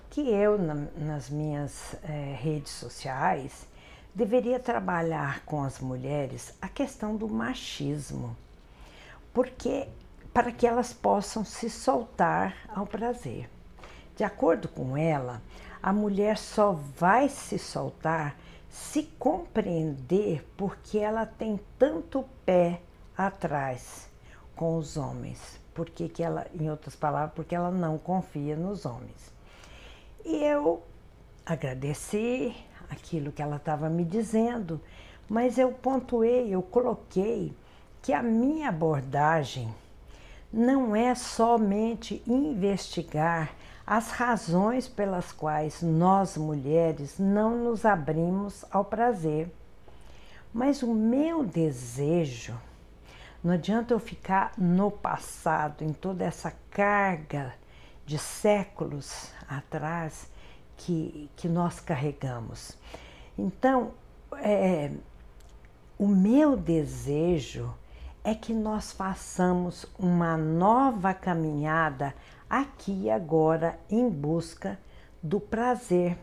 que 0.09 0.21
eu, 0.31 0.59
na, 0.59 0.75
nas 0.97 1.29
minhas 1.29 1.97
é, 2.05 2.37
redes 2.41 2.71
sociais, 2.71 3.67
deveria 4.15 4.61
trabalhar 4.61 5.41
com 5.45 5.65
as 5.65 5.81
mulheres 5.81 6.55
a 6.63 6.69
questão 6.69 7.17
do 7.17 7.29
machismo, 7.29 8.37
porque 9.35 9.89
para 10.33 10.53
que 10.53 10.69
elas 10.69 10.93
possam 10.93 11.45
se 11.45 11.69
soltar 11.69 12.55
ao 12.69 12.87
prazer. 12.87 13.51
De 14.15 14.23
acordo 14.23 14.69
com 14.69 14.97
ela, 14.97 15.43
a 15.83 15.93
mulher 15.93 16.39
só 16.39 16.71
vai 16.71 17.29
se 17.29 17.59
soltar 17.59 18.37
se 18.77 19.05
compreender 19.19 20.47
porque 20.55 20.99
ela 20.99 21.25
tem 21.25 21.59
tanto 21.79 22.27
pé 22.45 22.83
atrás 23.17 24.07
com 24.55 24.77
os 24.77 24.99
homens. 24.99 25.59
Porque 25.73 26.11
que 26.11 26.23
ela, 26.23 26.47
em 26.55 26.71
outras 26.71 26.95
palavras, 26.95 27.33
porque 27.35 27.55
ela 27.55 27.71
não 27.71 27.97
confia 27.97 28.55
nos 28.55 28.85
homens. 28.85 29.33
E 30.23 30.45
eu 30.45 30.83
agradeci 31.47 32.55
aquilo 32.91 33.33
que 33.33 33.41
ela 33.41 33.57
estava 33.57 33.89
me 33.89 34.05
dizendo, 34.05 34.79
mas 35.27 35.57
eu 35.57 35.73
pontuei, 35.73 36.55
eu 36.55 36.61
coloquei 36.61 37.57
que 38.03 38.13
a 38.13 38.23
minha 38.23 38.69
abordagem 38.69 39.75
não 40.53 40.95
é 40.95 41.15
somente 41.15 42.23
investigar 42.27 43.55
as 43.87 44.11
razões 44.11 44.89
pelas 44.89 45.31
quais 45.31 45.81
nós 45.81 46.37
mulheres 46.37 47.19
não 47.19 47.57
nos 47.63 47.85
abrimos 47.85 48.65
ao 48.71 48.85
prazer. 48.85 49.49
Mas 50.53 50.83
o 50.83 50.93
meu 50.93 51.45
desejo, 51.45 52.59
não 53.45 53.55
adianta 53.55 53.95
eu 53.95 54.01
ficar 54.01 54.53
no 54.59 54.91
passado, 54.91 55.85
em 55.85 55.93
toda 55.93 56.25
essa 56.25 56.53
carga 56.71 57.55
de 58.05 58.19
séculos 58.19 59.31
atrás 59.49 60.29
que, 60.77 61.31
que 61.37 61.49
nós 61.49 61.79
carregamos. 61.79 62.77
Então, 63.39 63.93
é, 64.39 64.91
o 65.99 66.09
meu 66.09 66.57
desejo 66.57 67.73
é 68.27 68.35
que 68.35 68.53
nós 68.53 68.91
façamos 68.91 69.87
uma 69.97 70.37
nova 70.37 71.15
caminhada 71.15 72.13
aqui 72.51 73.03
e 73.05 73.09
agora 73.09 73.79
em 73.89 74.11
busca 74.11 74.77
do 75.23 75.39
prazer, 75.39 76.19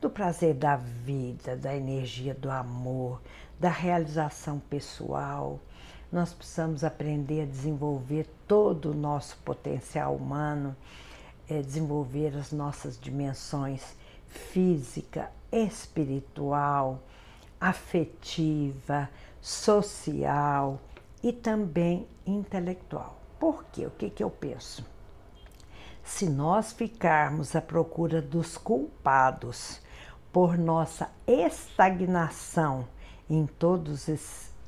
do 0.00 0.08
prazer 0.08 0.54
da 0.54 0.76
vida, 0.76 1.56
da 1.56 1.74
energia 1.74 2.32
do 2.34 2.48
amor, 2.48 3.20
da 3.58 3.68
realização 3.68 4.60
pessoal. 4.60 5.58
Nós 6.12 6.32
precisamos 6.32 6.84
aprender 6.84 7.42
a 7.42 7.46
desenvolver 7.46 8.28
todo 8.46 8.92
o 8.92 8.94
nosso 8.94 9.36
potencial 9.38 10.14
humano, 10.14 10.76
é, 11.48 11.60
desenvolver 11.60 12.36
as 12.36 12.52
nossas 12.52 12.96
dimensões 12.96 13.96
física, 14.28 15.32
espiritual, 15.50 17.02
afetiva, 17.60 19.10
social 19.40 20.78
e 21.24 21.32
também 21.32 22.06
intelectual. 22.26 23.18
Por 23.40 23.64
quê? 23.72 23.86
O 23.86 23.90
que, 23.90 24.10
que 24.10 24.22
eu 24.22 24.28
penso? 24.28 24.84
Se 26.04 26.28
nós 26.28 26.70
ficarmos 26.70 27.56
à 27.56 27.62
procura 27.62 28.20
dos 28.20 28.58
culpados 28.58 29.80
por 30.30 30.58
nossa 30.58 31.10
estagnação 31.26 32.86
em 33.28 33.46
todos 33.46 34.06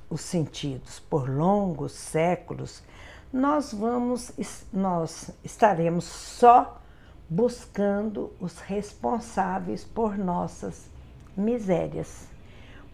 os 0.08 0.20
sentidos 0.22 0.98
por 0.98 1.28
longos 1.28 1.92
séculos, 1.92 2.82
nós 3.30 3.74
vamos 3.74 4.32
nós 4.72 5.30
estaremos 5.44 6.04
só 6.04 6.80
buscando 7.28 8.32
os 8.40 8.60
responsáveis 8.60 9.84
por 9.84 10.16
nossas 10.16 10.88
misérias. 11.36 12.28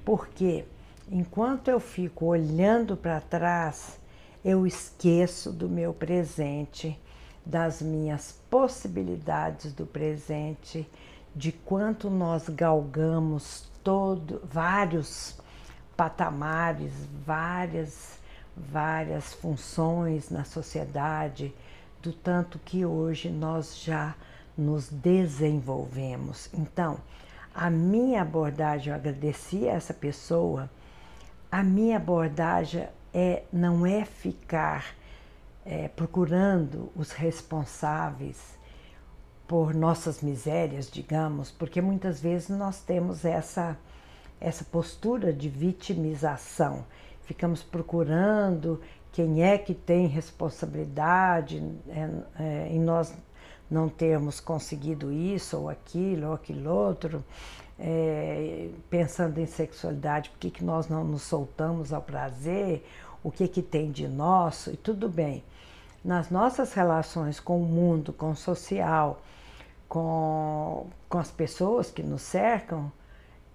Porque 0.05 0.65
enquanto 1.13 1.69
eu 1.69 1.79
fico 1.79 2.27
olhando 2.27 2.97
para 2.97 3.21
trás, 3.21 4.01
eu 4.45 4.67
esqueço 4.67 5.53
do 5.53 5.69
meu 5.69 5.93
presente 5.93 6.99
das 7.45 7.83
minhas 7.83 8.39
possibilidades 8.49 9.73
do 9.73 9.85
presente, 9.85 10.89
de 11.35 11.51
quanto 11.51 12.09
nós 12.09 12.49
galgamos 12.49 13.69
todo, 13.83 14.41
vários 14.45 15.39
patamares, 15.97 16.93
várias, 17.25 18.19
várias 18.57 19.33
funções 19.35 20.31
na 20.31 20.45
sociedade, 20.45 21.55
do 22.01 22.13
tanto 22.13 22.59
que 22.59 22.85
hoje 22.85 23.29
nós 23.29 23.79
já 23.79 24.15
nos 24.57 24.89
desenvolvemos. 24.89 26.49
Então, 26.53 26.99
a 27.55 27.71
minha 27.71 28.23
abordagem, 28.23 28.91
eu 28.91 28.95
agradeci 28.95 29.69
a 29.69 29.73
essa 29.73 29.95
pessoa, 29.95 30.71
a 31.53 31.63
minha 31.63 31.99
abordagem 31.99 32.89
é, 33.13 33.43
não 33.53 33.85
é 33.85 34.07
ficar 34.07 34.97
é, 35.67 35.87
procurando 35.87 36.91
os 36.97 37.13
responsáveis 37.13 38.59
por 39.47 39.75
nossas 39.75 40.23
misérias, 40.23 40.91
digamos, 40.91 41.51
porque 41.51 41.83
muitas 41.83 42.23
vezes 42.23 42.49
nós 42.49 42.81
temos 42.81 43.27
essa, 43.27 43.77
essa 44.41 44.65
postura 44.65 45.31
de 45.31 45.51
vitimização. 45.51 46.87
Ficamos 47.25 47.63
procurando 47.63 48.81
quem 49.13 49.43
é 49.43 49.59
que 49.59 49.75
tem 49.75 50.07
responsabilidade 50.07 51.63
é, 51.89 52.09
é, 52.43 52.69
em 52.71 52.81
nós 52.81 53.15
não 53.71 53.91
termos 53.91 54.41
conseguido 54.41 55.13
isso 55.13 55.59
ou 55.59 55.69
aquilo 55.69 56.29
ou 56.29 56.33
aquilo 56.33 56.71
outro. 56.71 57.23
É, 57.79 58.69
pensando 58.91 59.39
em 59.39 59.47
sexualidade, 59.47 60.31
por 60.31 60.39
que, 60.39 60.51
que 60.51 60.65
nós 60.65 60.89
não 60.89 61.05
nos 61.05 61.23
soltamos 61.23 61.93
ao 61.93 62.03
prazer, 62.03 62.87
o 63.23 63.31
que, 63.31 63.49
que 63.49 63.63
tem 63.63 63.91
de 63.91 64.09
nosso, 64.09 64.71
e 64.71 64.77
tudo 64.77 65.09
bem. 65.09 65.45
Nas 66.05 66.31
nossas 66.31 66.73
relações 66.73 67.39
com 67.39 67.63
o 67.63 67.65
mundo, 67.65 68.13
com 68.13 68.31
o 68.31 68.37
social, 68.37 69.23
com, 69.89 70.87
com 71.09 71.19
as 71.19 71.31
pessoas 71.31 71.91
que 71.91 72.03
nos 72.03 72.23
cercam, 72.23 72.91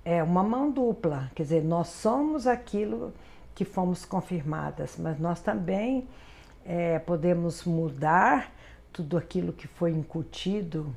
é 0.06 0.24
uma 0.24 0.44
mão 0.44 0.72
dupla. 0.72 1.30
Quer 1.36 1.44
dizer, 1.44 1.64
nós 1.64 1.88
somos 1.88 2.48
aquilo 2.48 3.14
que 3.54 3.66
fomos 3.66 4.06
confirmadas, 4.06 4.96
mas 4.98 5.20
nós 5.20 5.42
também 5.42 6.08
é, 6.64 7.00
podemos 7.00 7.66
mudar 7.66 8.54
tudo 8.94 9.18
aquilo 9.18 9.52
que 9.52 9.68
foi 9.68 9.92
incutido 9.92 10.96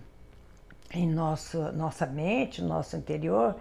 em 0.92 1.09
nosso, 1.09 1.72
nossa 1.72 2.07
mente, 2.07 2.62
nosso 2.62 2.96
interior, 2.96 3.57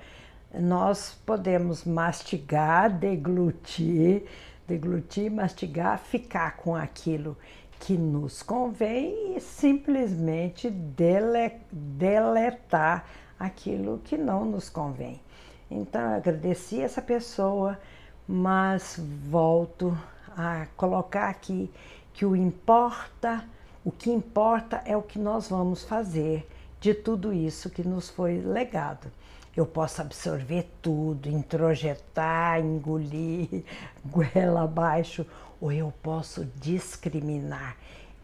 nós 0.53 1.15
podemos 1.25 1.85
mastigar, 1.85 2.91
deglutir, 2.91 4.23
deglutir, 4.67 5.31
mastigar, 5.31 5.99
ficar 5.99 6.57
com 6.57 6.75
aquilo 6.75 7.37
que 7.79 7.97
nos 7.97 8.41
convém 8.41 9.35
e 9.37 9.39
simplesmente 9.39 10.69
dele, 10.69 11.53
deletar 11.71 13.05
aquilo 13.39 13.99
que 14.03 14.17
não 14.17 14.43
nos 14.43 14.69
convém. 14.69 15.21
Então, 15.69 16.01
eu 16.01 16.17
agradeci 16.17 16.81
essa 16.81 17.01
pessoa, 17.01 17.79
mas 18.27 18.99
volto 19.29 19.97
a 20.35 20.65
colocar 20.75 21.29
aqui 21.29 21.71
que 22.11 22.25
o 22.25 22.35
importa, 22.35 23.45
o 23.85 23.91
que 23.91 24.09
importa 24.09 24.81
é 24.83 24.97
o 24.97 25.01
que 25.01 25.19
nós 25.19 25.47
vamos 25.47 25.83
fazer 25.83 26.47
de 26.79 26.93
tudo 26.93 27.33
isso 27.33 27.69
que 27.69 27.83
nos 27.83 28.09
foi 28.09 28.39
legado. 28.39 29.11
Eu 29.55 29.65
posso 29.65 30.01
absorver 30.01 30.69
tudo, 30.81 31.27
introjetar, 31.27 32.59
engolir, 32.59 33.63
goela 34.05 34.63
abaixo, 34.63 35.25
ou 35.59 35.71
eu 35.71 35.93
posso 36.01 36.45
discriminar. 36.55 37.75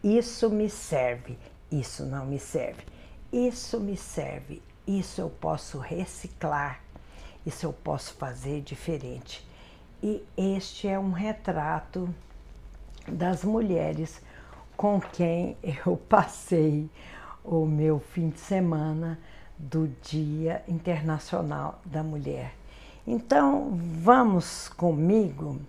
Isso 0.02 0.48
me 0.48 0.70
serve, 0.70 1.38
isso 1.70 2.04
não 2.04 2.24
me 2.24 2.38
serve. 2.38 2.84
Isso 3.32 3.80
me 3.80 3.96
serve, 3.96 4.62
isso 4.86 5.20
eu 5.20 5.28
posso 5.28 5.78
reciclar, 5.78 6.80
isso 7.44 7.66
eu 7.66 7.72
posso 7.72 8.14
fazer 8.14 8.62
diferente. 8.62 9.46
E 10.02 10.24
este 10.36 10.86
é 10.86 10.98
um 10.98 11.10
retrato 11.10 12.08
das 13.08 13.42
mulheres 13.42 14.22
com 14.76 15.00
quem 15.00 15.56
eu 15.62 15.96
passei 16.08 16.88
o 17.46 17.64
meu 17.64 18.00
fim 18.00 18.28
de 18.28 18.40
semana 18.40 19.18
do 19.56 19.88
Dia 20.02 20.62
Internacional 20.66 21.80
da 21.84 22.02
Mulher. 22.02 22.52
Então, 23.06 23.70
vamos 24.02 24.68
comigo 24.70 25.60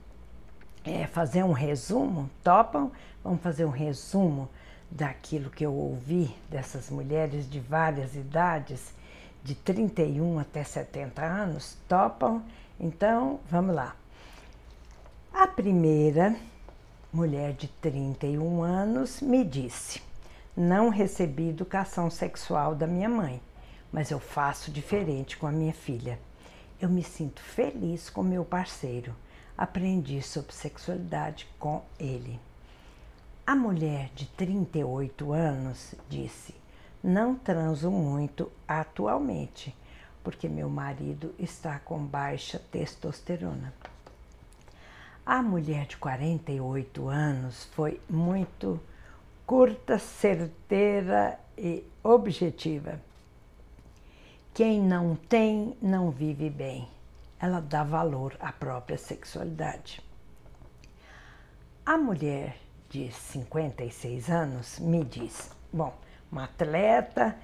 é, 0.84 1.06
fazer 1.06 1.44
um 1.44 1.52
resumo? 1.52 2.30
Topam? 2.44 2.92
Vamos 3.24 3.42
fazer 3.42 3.64
um 3.66 3.70
resumo 3.70 4.50
daquilo 4.90 5.50
que 5.52 5.66
eu 5.66 5.74
ouvi 5.74 6.36
dessas 6.50 6.90
mulheres 6.90 7.48
de 7.50 7.60
várias 7.60 8.16
idades, 8.16 8.94
de 9.44 9.54
31 9.54 10.40
até 10.40 10.64
70 10.64 11.24
anos? 11.24 11.78
Topam? 11.88 12.42
Então, 12.80 13.40
vamos 13.50 13.76
lá. 13.76 13.96
A 15.32 15.46
primeira 15.46 16.36
mulher 17.14 17.54
de 17.54 17.68
31 17.68 18.64
anos 18.64 19.22
me 19.22 19.44
disse: 19.44 20.07
não 20.58 20.90
recebi 20.90 21.50
educação 21.50 22.10
sexual 22.10 22.74
da 22.74 22.88
minha 22.88 23.08
mãe, 23.08 23.40
mas 23.94 24.10
eu 24.10 24.20
faço 24.20 24.72
diferente 24.72 25.38
com 25.38 25.46
a 25.46 25.52
minha 25.52 25.72
filha. 25.72 26.20
Eu 26.82 26.90
me 26.90 27.04
sinto 27.04 27.44
feliz 27.44 28.10
com 28.10 28.24
meu 28.24 28.44
parceiro. 28.44 29.16
Aprendi 29.56 30.20
sobre 30.20 30.56
sexualidade 30.56 31.48
com 31.60 31.84
ele. 32.00 32.40
A 33.46 33.56
mulher 33.56 34.10
de 34.16 34.26
38 34.30 35.32
anos 35.32 35.94
disse: 36.10 36.56
Não 37.04 37.36
transo 37.36 37.92
muito 37.92 38.52
atualmente, 38.68 39.76
porque 40.24 40.50
meu 40.50 40.72
marido 40.72 41.36
está 41.38 41.78
com 41.78 42.04
baixa 42.04 42.58
testosterona. 42.72 43.72
A 45.24 45.40
mulher 45.44 45.86
de 45.86 45.98
48 45.98 47.08
anos 47.08 47.66
foi 47.74 48.02
muito 48.10 48.80
curta, 49.48 49.98
certeira 49.98 51.40
e 51.58 51.82
objetiva. 52.04 53.00
Quem 54.54 54.82
não 54.82 55.16
tem, 55.16 55.78
não 55.82 56.12
vive 56.12 56.50
bem. 56.50 56.86
Ela 57.40 57.62
dá 57.62 57.82
valor 57.82 58.36
à 58.42 58.52
própria 58.52 58.98
sexualidade. 58.98 60.04
A 61.86 61.98
mulher 61.98 62.58
de 62.90 63.10
56 63.10 64.30
anos 64.30 64.80
me 64.80 65.06
diz: 65.06 65.50
bom, 65.72 65.94
uma 66.30 66.44
atleta 66.44 67.38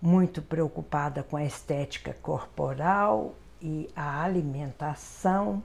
muito 0.00 0.40
preocupada 0.40 1.24
com 1.24 1.36
a 1.36 1.44
estética 1.44 2.16
corporal 2.22 3.34
e 3.60 3.90
a 3.96 4.22
alimentação 4.22 5.60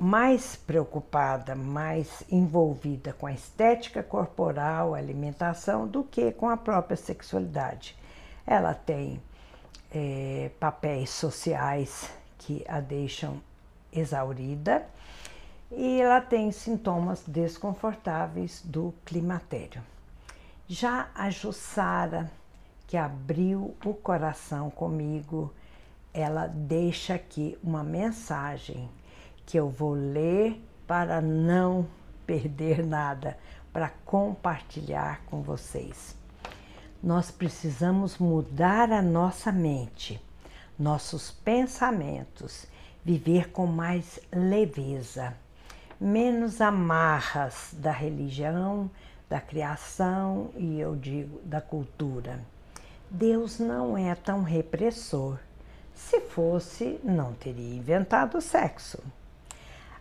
mais 0.00 0.56
preocupada, 0.56 1.54
mais 1.54 2.22
envolvida 2.30 3.12
com 3.12 3.26
a 3.26 3.32
estética 3.32 4.02
corporal, 4.02 4.94
alimentação, 4.94 5.86
do 5.86 6.02
que 6.02 6.32
com 6.32 6.48
a 6.48 6.56
própria 6.56 6.96
sexualidade. 6.96 7.96
Ela 8.46 8.74
tem 8.74 9.20
é, 9.92 10.50
papéis 10.58 11.10
sociais 11.10 12.10
que 12.38 12.64
a 12.66 12.80
deixam 12.80 13.40
exaurida 13.92 14.86
e 15.70 16.00
ela 16.00 16.20
tem 16.20 16.50
sintomas 16.50 17.22
desconfortáveis 17.26 18.62
do 18.64 18.94
climatério. 19.04 19.82
Já 20.66 21.10
a 21.14 21.30
Jussara, 21.30 22.30
que 22.86 22.96
abriu 22.96 23.74
o 23.84 23.94
coração 23.94 24.70
comigo, 24.70 25.52
ela 26.12 26.46
deixa 26.46 27.14
aqui 27.14 27.58
uma 27.62 27.82
mensagem 27.82 28.88
que 29.46 29.58
eu 29.58 29.68
vou 29.68 29.92
ler 29.92 30.62
para 30.86 31.20
não 31.20 31.86
perder 32.26 32.84
nada, 32.84 33.36
para 33.72 33.88
compartilhar 34.04 35.22
com 35.26 35.42
vocês. 35.42 36.16
Nós 37.02 37.30
precisamos 37.30 38.18
mudar 38.18 38.92
a 38.92 39.02
nossa 39.02 39.50
mente, 39.50 40.22
nossos 40.78 41.30
pensamentos, 41.30 42.66
viver 43.04 43.50
com 43.50 43.66
mais 43.66 44.20
leveza, 44.32 45.34
menos 46.00 46.60
amarras 46.60 47.74
da 47.78 47.90
religião, 47.90 48.90
da 49.28 49.40
criação 49.40 50.50
e 50.56 50.78
eu 50.78 50.94
digo 50.94 51.40
da 51.44 51.60
cultura. 51.60 52.40
Deus 53.10 53.58
não 53.58 53.96
é 53.96 54.14
tão 54.14 54.42
repressor. 54.42 55.38
Se 55.94 56.20
fosse, 56.20 57.00
não 57.02 57.32
teria 57.34 57.74
inventado 57.74 58.38
o 58.38 58.40
sexo. 58.40 59.02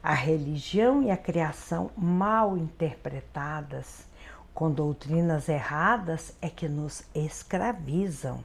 A 0.03 0.15
religião 0.15 1.03
e 1.03 1.11
a 1.11 1.17
criação 1.17 1.91
mal 1.95 2.57
interpretadas, 2.57 4.07
com 4.51 4.71
doutrinas 4.71 5.47
erradas, 5.47 6.33
é 6.41 6.49
que 6.49 6.67
nos 6.67 7.03
escravizam. 7.13 8.43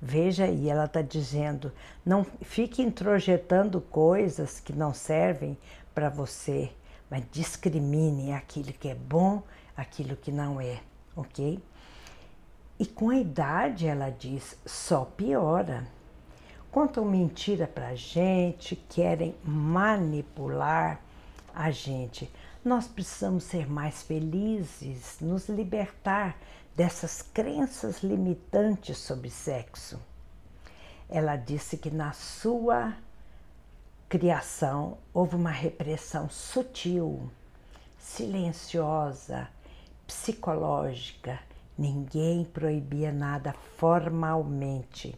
Veja 0.00 0.44
aí, 0.44 0.70
ela 0.70 0.84
está 0.84 1.02
dizendo: 1.02 1.72
não 2.06 2.24
fique 2.42 2.80
introjetando 2.80 3.80
coisas 3.80 4.60
que 4.60 4.72
não 4.72 4.94
servem 4.94 5.58
para 5.92 6.08
você, 6.08 6.70
mas 7.10 7.24
discrimine 7.32 8.32
aquilo 8.32 8.72
que 8.72 8.88
é 8.88 8.94
bom, 8.94 9.42
aquilo 9.76 10.14
que 10.14 10.30
não 10.30 10.60
é, 10.60 10.78
ok? 11.16 11.60
E 12.78 12.86
com 12.86 13.10
a 13.10 13.16
idade, 13.16 13.88
ela 13.88 14.10
diz, 14.10 14.56
só 14.64 15.04
piora 15.04 15.84
contam 16.74 17.04
mentira 17.04 17.68
para 17.68 17.94
gente, 17.94 18.74
querem 18.74 19.32
manipular 19.44 21.00
a 21.54 21.70
gente. 21.70 22.28
Nós 22.64 22.88
precisamos 22.88 23.44
ser 23.44 23.70
mais 23.70 24.02
felizes, 24.02 25.18
nos 25.20 25.48
libertar 25.48 26.36
dessas 26.74 27.22
crenças 27.22 28.02
limitantes 28.02 28.98
sobre 28.98 29.30
sexo. 29.30 30.00
Ela 31.08 31.36
disse 31.36 31.76
que 31.76 31.92
na 31.92 32.10
sua 32.10 32.92
criação 34.08 34.98
houve 35.12 35.36
uma 35.36 35.52
repressão 35.52 36.28
sutil, 36.28 37.30
silenciosa, 38.00 39.46
psicológica. 40.08 41.38
Ninguém 41.78 42.44
proibia 42.44 43.12
nada 43.12 43.52
formalmente 43.76 45.16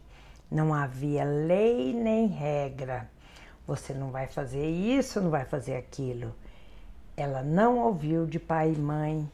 não 0.51 0.73
havia 0.73 1.25
lei 1.25 1.93
nem 1.93 2.27
regra. 2.27 3.11
Você 3.67 3.93
não 3.93 4.11
vai 4.11 4.27
fazer 4.27 4.69
isso, 4.69 5.21
não 5.21 5.31
vai 5.31 5.45
fazer 5.45 5.77
aquilo. 5.77 6.35
Ela 7.17 7.43
não 7.43 7.79
ouviu 7.79 8.27
de 8.27 8.39
pai 8.39 8.73
e 8.73 8.79
mãe 8.79 9.31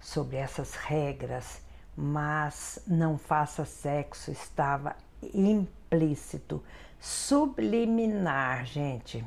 sobre 0.00 0.36
essas 0.36 0.74
regras, 0.74 1.60
mas 1.96 2.78
não 2.86 3.18
faça 3.18 3.64
sexo 3.64 4.30
estava 4.30 4.96
implícito, 5.22 6.64
subliminar, 6.98 8.64
gente. 8.64 9.24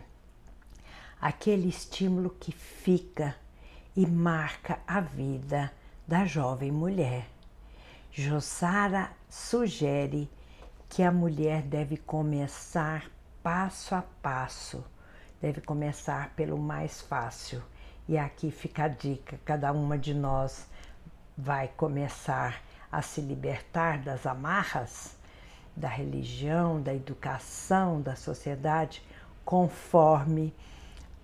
Aquele 1.22 1.70
estímulo 1.70 2.32
que 2.32 2.52
fica 2.52 3.36
e 3.96 4.06
marca 4.06 4.80
a 4.88 5.00
vida 5.00 5.72
da 6.08 6.26
jovem 6.26 6.72
mulher. 6.72 7.28
Jossara 8.12 9.12
sugere 9.30 10.30
que 10.94 11.02
a 11.02 11.12
mulher 11.12 11.64
deve 11.64 11.98
começar 11.98 13.10
passo 13.42 13.96
a 13.96 14.04
passo, 14.22 14.86
deve 15.42 15.60
começar 15.60 16.30
pelo 16.36 16.56
mais 16.56 17.02
fácil. 17.02 17.64
E 18.08 18.16
aqui 18.16 18.52
fica 18.52 18.84
a 18.84 18.88
dica: 18.88 19.40
cada 19.44 19.72
uma 19.72 19.98
de 19.98 20.14
nós 20.14 20.68
vai 21.36 21.68
começar 21.68 22.62
a 22.92 23.02
se 23.02 23.22
libertar 23.22 24.04
das 24.04 24.28
amarras 24.28 25.16
da 25.76 25.88
religião, 25.88 26.80
da 26.80 26.94
educação, 26.94 28.00
da 28.00 28.16
sociedade, 28.16 29.02
conforme 29.44 30.54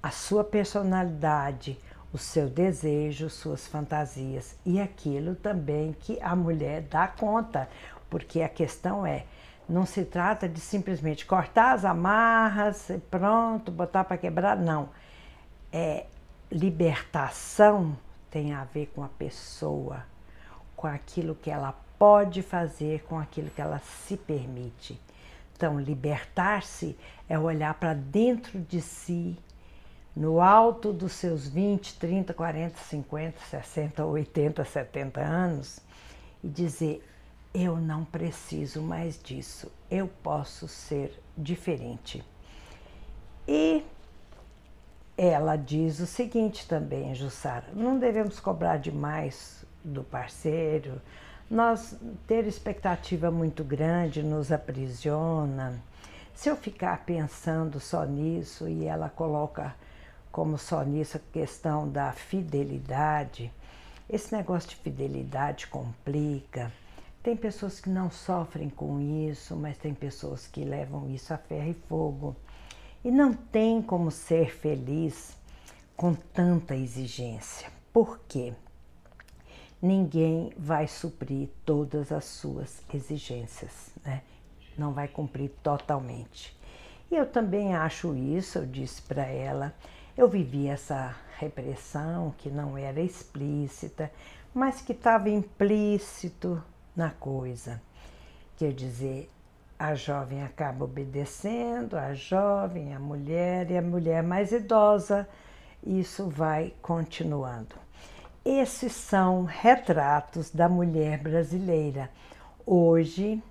a 0.01 0.09
sua 0.09 0.43
personalidade, 0.43 1.77
o 2.11 2.17
seu 2.17 2.49
desejo, 2.49 3.29
suas 3.29 3.67
fantasias 3.67 4.55
e 4.65 4.81
aquilo 4.81 5.35
também 5.35 5.93
que 5.93 6.19
a 6.23 6.35
mulher 6.35 6.81
dá 6.81 7.07
conta, 7.07 7.69
porque 8.09 8.41
a 8.41 8.49
questão 8.49 9.05
é 9.05 9.25
não 9.69 9.85
se 9.85 10.03
trata 10.03 10.49
de 10.49 10.59
simplesmente 10.59 11.25
cortar 11.25 11.73
as 11.73 11.85
amarras 11.85 12.89
e 12.89 12.97
pronto, 12.97 13.71
botar 13.71 14.03
para 14.03 14.17
quebrar, 14.17 14.57
não. 14.57 14.89
É 15.71 16.07
libertação 16.51 17.95
tem 18.31 18.53
a 18.53 18.63
ver 18.63 18.87
com 18.95 19.03
a 19.03 19.07
pessoa, 19.07 20.03
com 20.75 20.87
aquilo 20.87 21.35
que 21.35 21.49
ela 21.49 21.73
pode 21.97 22.41
fazer, 22.41 23.03
com 23.03 23.19
aquilo 23.19 23.49
que 23.49 23.61
ela 23.61 23.79
se 23.79 24.15
permite. 24.17 24.99
Então, 25.55 25.79
libertar-se 25.79 26.97
é 27.27 27.37
olhar 27.37 27.73
para 27.73 27.93
dentro 27.93 28.59
de 28.59 28.81
si, 28.81 29.37
no 30.15 30.41
alto 30.41 30.91
dos 30.91 31.13
seus 31.13 31.47
20, 31.47 31.95
30, 31.95 32.33
40, 32.33 32.77
50, 32.77 33.39
60, 33.49 34.05
80, 34.05 34.65
70 34.65 35.21
anos 35.21 35.79
e 36.43 36.47
dizer: 36.47 37.05
eu 37.53 37.77
não 37.77 38.05
preciso 38.05 38.81
mais 38.81 39.21
disso, 39.21 39.71
eu 39.89 40.07
posso 40.21 40.67
ser 40.67 41.19
diferente. 41.37 42.23
E 43.47 43.83
ela 45.17 45.55
diz 45.55 45.99
o 45.99 46.05
seguinte 46.05 46.67
também, 46.67 47.13
Jussara: 47.15 47.67
não 47.73 47.97
devemos 47.97 48.39
cobrar 48.39 48.77
demais 48.77 49.65
do 49.83 50.03
parceiro, 50.03 51.01
nós 51.49 51.97
ter 52.27 52.45
expectativa 52.45 53.31
muito 53.31 53.63
grande 53.63 54.21
nos 54.21 54.51
aprisiona. 54.51 55.81
Se 56.33 56.47
eu 56.47 56.55
ficar 56.55 57.03
pensando 57.05 57.79
só 57.79 58.05
nisso 58.05 58.69
e 58.69 58.85
ela 58.85 59.09
coloca 59.09 59.75
como 60.31 60.57
só 60.57 60.83
nisso 60.83 61.17
a 61.17 61.33
questão 61.33 61.89
da 61.89 62.11
fidelidade, 62.11 63.51
esse 64.09 64.33
negócio 64.33 64.69
de 64.69 64.75
fidelidade 64.77 65.67
complica. 65.67 66.71
Tem 67.21 67.35
pessoas 67.35 67.81
que 67.81 67.89
não 67.89 68.09
sofrem 68.09 68.69
com 68.69 68.99
isso, 69.29 69.55
mas 69.55 69.77
tem 69.77 69.93
pessoas 69.93 70.47
que 70.47 70.63
levam 70.63 71.09
isso 71.09 71.33
a 71.33 71.37
ferro 71.37 71.69
e 71.69 71.73
fogo. 71.73 72.35
E 73.03 73.11
não 73.11 73.33
tem 73.33 73.81
como 73.81 74.09
ser 74.09 74.51
feliz 74.55 75.37
com 75.97 76.13
tanta 76.13 76.75
exigência. 76.75 77.69
Por 77.91 78.19
quê? 78.27 78.53
Ninguém 79.81 80.53
vai 80.57 80.87
suprir 80.87 81.49
todas 81.65 82.11
as 82.11 82.23
suas 82.23 82.81
exigências, 82.93 83.89
né? 84.03 84.21
Não 84.77 84.93
vai 84.93 85.09
cumprir 85.09 85.49
totalmente. 85.61 86.57
E 87.11 87.15
eu 87.15 87.25
também 87.25 87.75
acho 87.75 88.15
isso, 88.15 88.59
eu 88.59 88.65
disse 88.65 89.01
para 89.01 89.25
ela, 89.25 89.73
eu 90.17 90.29
vivi 90.29 90.67
essa 90.67 91.15
repressão 91.37 92.33
que 92.37 92.49
não 92.49 92.77
era 92.77 93.01
explícita, 93.01 94.11
mas 94.53 94.81
que 94.81 94.93
estava 94.93 95.29
implícito 95.29 96.61
na 96.99 97.09
coisa. 97.11 97.81
Quer 98.57 98.73
dizer, 98.73 99.31
a 99.79 99.95
jovem 99.95 100.43
acaba 100.43 100.83
obedecendo, 100.83 101.95
a 101.95 102.13
jovem, 102.13 102.93
a 102.93 102.99
mulher 102.99 103.71
e 103.71 103.77
a 103.77 103.81
mulher 103.81 104.21
mais 104.21 104.51
idosa, 104.51 105.25
isso 105.81 106.27
vai 106.27 106.73
continuando. 106.81 107.75
Esses 108.43 108.91
são 108.91 109.45
retratos 109.45 110.51
da 110.51 110.67
mulher 110.67 111.19
brasileira. 111.19 112.09
Hoje, 112.65 113.41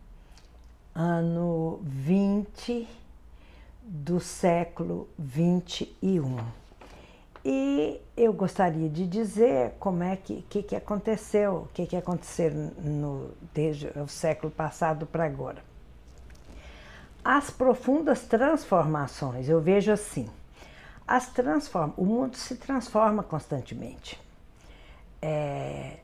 ano 0.95 1.81
20 1.83 2.87
do 3.83 4.21
século 4.21 5.09
21. 5.19 6.37
E 7.51 8.03
eu 8.15 8.31
gostaria 8.35 8.91
de 8.91 9.07
dizer 9.07 9.73
como 9.81 10.03
é 10.03 10.17
que, 10.17 10.43
que, 10.51 10.63
que 10.63 10.77
aconteceu, 10.77 11.63
o 11.63 11.69
que, 11.73 11.87
que 11.87 11.97
aconteceu 11.97 12.51
no, 12.53 13.31
desde 13.55 13.87
o 13.99 14.07
século 14.07 14.53
passado 14.53 15.07
para 15.07 15.25
agora. 15.25 15.65
As 17.25 17.49
profundas 17.49 18.21
transformações, 18.21 19.49
eu 19.49 19.63
vejo 19.63 19.91
assim, 19.91 20.29
as 21.07 21.29
transform, 21.29 21.93
o 21.97 22.05
mundo 22.05 22.37
se 22.37 22.55
transforma 22.55 23.23
constantemente. 23.23 24.21
É, 25.23 26.01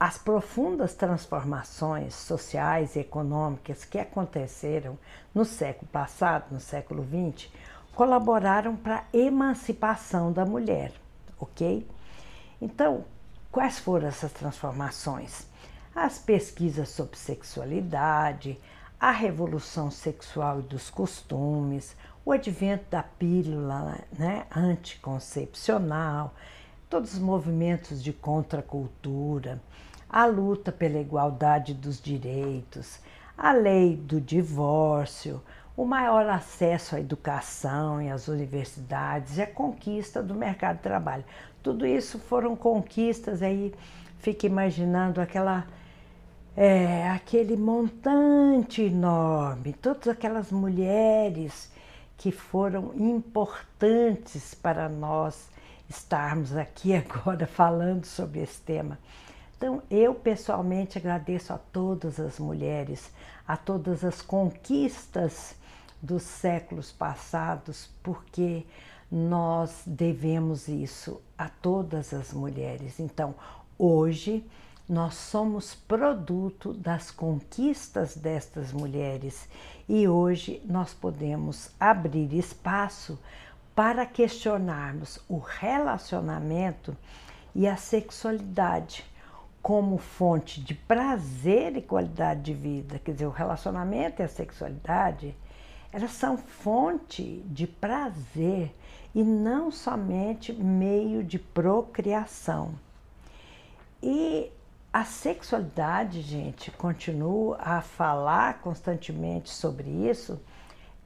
as 0.00 0.18
profundas 0.18 0.92
transformações 0.94 2.16
sociais 2.16 2.96
e 2.96 2.98
econômicas 2.98 3.84
que 3.84 3.96
aconteceram 3.96 4.98
no 5.32 5.44
século 5.44 5.88
passado, 5.92 6.46
no 6.50 6.58
século 6.58 7.06
XX, 7.06 7.48
colaboraram 8.00 8.76
para 8.76 9.00
a 9.00 9.04
emancipação 9.12 10.32
da 10.32 10.46
mulher, 10.46 10.90
ok? 11.38 11.86
Então, 12.58 13.04
quais 13.52 13.78
foram 13.78 14.08
essas 14.08 14.32
transformações? 14.32 15.46
As 15.94 16.18
pesquisas 16.18 16.88
sobre 16.88 17.18
sexualidade, 17.18 18.58
a 18.98 19.10
revolução 19.10 19.90
sexual 19.90 20.60
e 20.60 20.62
dos 20.62 20.88
costumes, 20.88 21.94
o 22.24 22.32
advento 22.32 22.86
da 22.90 23.02
pílula 23.02 23.98
né, 24.18 24.46
anticoncepcional, 24.56 26.34
todos 26.88 27.12
os 27.12 27.18
movimentos 27.18 28.02
de 28.02 28.14
contracultura, 28.14 29.60
a 30.08 30.24
luta 30.24 30.72
pela 30.72 30.98
igualdade 30.98 31.74
dos 31.74 32.00
direitos, 32.00 32.98
a 33.36 33.52
lei 33.52 33.94
do 33.94 34.18
divórcio, 34.18 35.42
o 35.80 35.86
maior 35.86 36.28
acesso 36.28 36.94
à 36.94 37.00
educação 37.00 38.02
e 38.02 38.10
às 38.10 38.28
universidades 38.28 39.38
e 39.38 39.42
a 39.42 39.46
conquista 39.46 40.22
do 40.22 40.34
mercado 40.34 40.76
de 40.76 40.82
trabalho. 40.82 41.24
Tudo 41.62 41.86
isso 41.86 42.18
foram 42.18 42.54
conquistas 42.54 43.40
aí, 43.42 43.74
fica 44.18 44.44
imaginando 44.44 45.22
aquela 45.22 45.66
é, 46.54 47.08
aquele 47.08 47.56
montante 47.56 48.82
enorme, 48.82 49.72
todas 49.72 50.08
aquelas 50.08 50.52
mulheres 50.52 51.72
que 52.18 52.30
foram 52.30 52.92
importantes 52.94 54.54
para 54.54 54.86
nós 54.86 55.48
estarmos 55.88 56.54
aqui 56.54 56.92
agora 56.94 57.46
falando 57.46 58.04
sobre 58.04 58.40
esse 58.42 58.60
tema. 58.60 58.98
Então, 59.56 59.82
eu 59.90 60.14
pessoalmente 60.14 60.98
agradeço 60.98 61.54
a 61.54 61.58
todas 61.58 62.20
as 62.20 62.38
mulheres, 62.38 63.10
a 63.48 63.56
todas 63.56 64.04
as 64.04 64.20
conquistas 64.20 65.58
dos 66.02 66.22
séculos 66.22 66.90
passados, 66.90 67.90
porque 68.02 68.64
nós 69.10 69.82
devemos 69.86 70.68
isso 70.68 71.20
a 71.36 71.48
todas 71.48 72.14
as 72.14 72.32
mulheres. 72.32 73.00
Então, 73.00 73.34
hoje, 73.78 74.44
nós 74.88 75.14
somos 75.14 75.74
produto 75.74 76.72
das 76.72 77.10
conquistas 77.10 78.16
destas 78.16 78.72
mulheres 78.72 79.48
e 79.88 80.08
hoje 80.08 80.60
nós 80.64 80.92
podemos 80.92 81.70
abrir 81.78 82.34
espaço 82.34 83.18
para 83.74 84.04
questionarmos 84.04 85.20
o 85.28 85.38
relacionamento 85.38 86.96
e 87.54 87.68
a 87.68 87.76
sexualidade 87.76 89.04
como 89.62 89.98
fonte 89.98 90.60
de 90.60 90.74
prazer 90.74 91.76
e 91.76 91.82
qualidade 91.82 92.42
de 92.42 92.54
vida. 92.54 92.98
Quer 92.98 93.12
dizer, 93.12 93.26
o 93.26 93.30
relacionamento 93.30 94.22
e 94.22 94.24
a 94.24 94.28
sexualidade 94.28 95.36
elas 95.92 96.12
são 96.12 96.36
fonte 96.36 97.42
de 97.46 97.66
prazer 97.66 98.74
e 99.14 99.22
não 99.22 99.70
somente 99.70 100.52
meio 100.52 101.24
de 101.24 101.38
procriação. 101.38 102.74
E 104.02 104.50
a 104.92 105.04
sexualidade, 105.04 106.20
gente, 106.20 106.70
continuo 106.70 107.56
a 107.58 107.80
falar 107.80 108.60
constantemente 108.60 109.50
sobre 109.50 109.88
isso, 109.88 110.40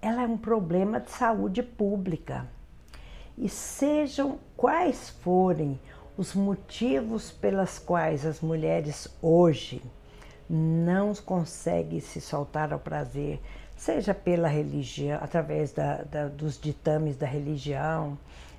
ela 0.00 0.22
é 0.22 0.26
um 0.26 0.36
problema 0.36 1.00
de 1.00 1.10
saúde 1.10 1.62
pública. 1.62 2.46
E 3.36 3.48
sejam 3.48 4.38
quais 4.56 5.10
forem 5.10 5.80
os 6.16 6.34
motivos 6.34 7.30
pelas 7.30 7.78
quais 7.78 8.24
as 8.24 8.40
mulheres 8.40 9.08
hoje 9.20 9.82
não 10.48 11.14
consegue 11.14 12.00
se 12.00 12.20
soltar 12.20 12.72
ao 12.72 12.78
prazer, 12.78 13.40
seja 13.84 14.14
pela 14.14 14.48
religião, 14.48 15.18
através 15.20 15.70
da, 15.70 15.96
da, 16.04 16.26
dos 16.26 16.58
ditames 16.58 17.18
da 17.18 17.26
religião, 17.26 18.16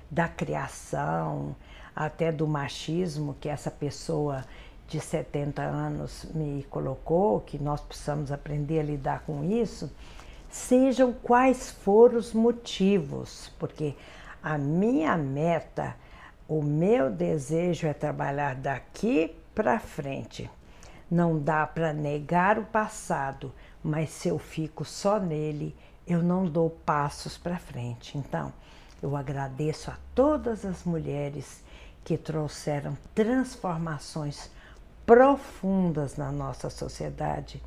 da 0.08 0.28
criação, 0.28 1.56
até 1.96 2.30
do 2.30 2.46
machismo 2.46 3.34
que 3.40 3.48
essa 3.48 3.68
pessoa 3.68 4.44
de 4.86 5.00
70 5.00 5.60
anos 5.62 6.28
me 6.32 6.62
colocou, 6.70 7.40
que 7.40 7.58
nós 7.58 7.80
precisamos 7.80 8.30
aprender 8.30 8.78
a 8.78 8.84
lidar 8.84 9.24
com 9.26 9.42
isso, 9.42 9.90
sejam 10.48 11.12
quais 11.12 11.72
forem 11.72 12.18
os 12.18 12.32
motivos, 12.32 13.52
porque 13.58 13.96
a 14.40 14.56
minha 14.56 15.16
meta, 15.16 15.96
o 16.46 16.62
meu 16.62 17.10
desejo 17.10 17.88
é 17.88 17.92
trabalhar 17.92 18.54
daqui 18.54 19.34
para 19.52 19.80
frente. 19.80 20.48
Não 21.10 21.36
dá 21.36 21.66
para 21.66 21.92
negar 21.92 22.60
o 22.60 22.64
passado, 22.64 23.52
mas 23.86 24.10
se 24.10 24.26
eu 24.26 24.36
fico 24.36 24.84
só 24.84 25.20
nele, 25.20 25.72
eu 26.04 26.20
não 26.20 26.44
dou 26.44 26.68
passos 26.68 27.38
para 27.38 27.56
frente. 27.56 28.18
Então, 28.18 28.52
eu 29.00 29.16
agradeço 29.16 29.92
a 29.92 29.96
todas 30.12 30.64
as 30.64 30.82
mulheres 30.82 31.62
que 32.04 32.18
trouxeram 32.18 32.98
transformações 33.14 34.50
profundas 35.06 36.16
na 36.16 36.32
nossa 36.32 36.68
sociedade. 36.68 37.62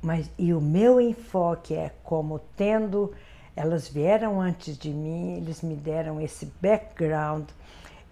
Mas 0.00 0.30
e 0.38 0.54
o 0.54 0.60
meu 0.60 0.98
enfoque 0.98 1.74
é 1.74 1.92
como 2.02 2.38
tendo 2.56 3.12
elas 3.54 3.88
vieram 3.88 4.40
antes 4.40 4.78
de 4.78 4.88
mim, 4.88 5.36
eles 5.36 5.60
me 5.60 5.74
deram 5.74 6.18
esse 6.18 6.46
background, 6.62 7.46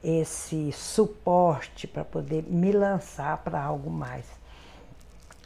esse 0.04 0.70
suporte 0.72 1.86
para 1.86 2.04
poder 2.04 2.42
me 2.42 2.70
lançar 2.70 3.38
para 3.38 3.62
algo 3.62 3.90
mais. 3.90 4.37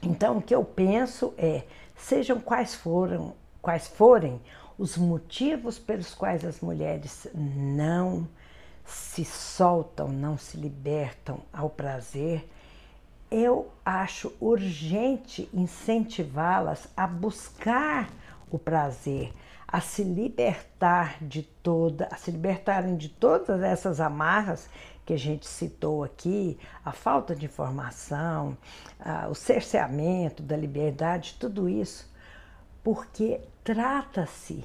Então, 0.02 0.38
o 0.38 0.42
que 0.42 0.54
eu 0.54 0.64
penso 0.64 1.32
é, 1.38 1.62
sejam 1.96 2.40
quais 2.40 2.74
foram, 2.74 3.34
quais 3.60 3.86
forem 3.86 4.40
os 4.76 4.96
motivos 4.96 5.78
pelos 5.78 6.12
quais 6.12 6.44
as 6.44 6.60
mulheres 6.60 7.28
não 7.34 8.26
se 8.84 9.24
soltam, 9.24 10.08
não 10.08 10.36
se 10.36 10.56
libertam 10.56 11.40
ao 11.52 11.70
prazer, 11.70 12.48
eu 13.30 13.70
acho 13.84 14.32
urgente 14.40 15.48
incentivá-las 15.54 16.88
a 16.96 17.06
buscar 17.06 18.10
o 18.50 18.58
prazer, 18.58 19.32
a 19.66 19.80
se 19.80 20.02
libertar 20.02 21.16
de 21.22 21.42
toda, 21.42 22.08
a 22.10 22.16
se 22.16 22.30
libertarem 22.30 22.96
de 22.96 23.08
todas 23.08 23.62
essas 23.62 24.00
amarras 24.00 24.68
que 25.04 25.12
a 25.12 25.18
gente 25.18 25.46
citou 25.46 26.04
aqui, 26.04 26.58
a 26.84 26.92
falta 26.92 27.34
de 27.34 27.46
informação, 27.46 28.56
o 29.28 29.34
cerceamento 29.34 30.42
da 30.42 30.56
liberdade, 30.56 31.36
tudo 31.38 31.68
isso, 31.68 32.08
porque 32.82 33.40
trata-se 33.64 34.64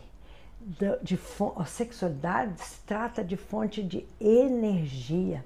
de, 0.59 0.97
de 1.01 1.19
a 1.55 1.65
sexualidade 1.65 2.61
se 2.61 2.79
trata 2.81 3.23
de 3.23 3.38
fonte 3.38 3.81
de 3.81 4.05
energia 4.19 5.43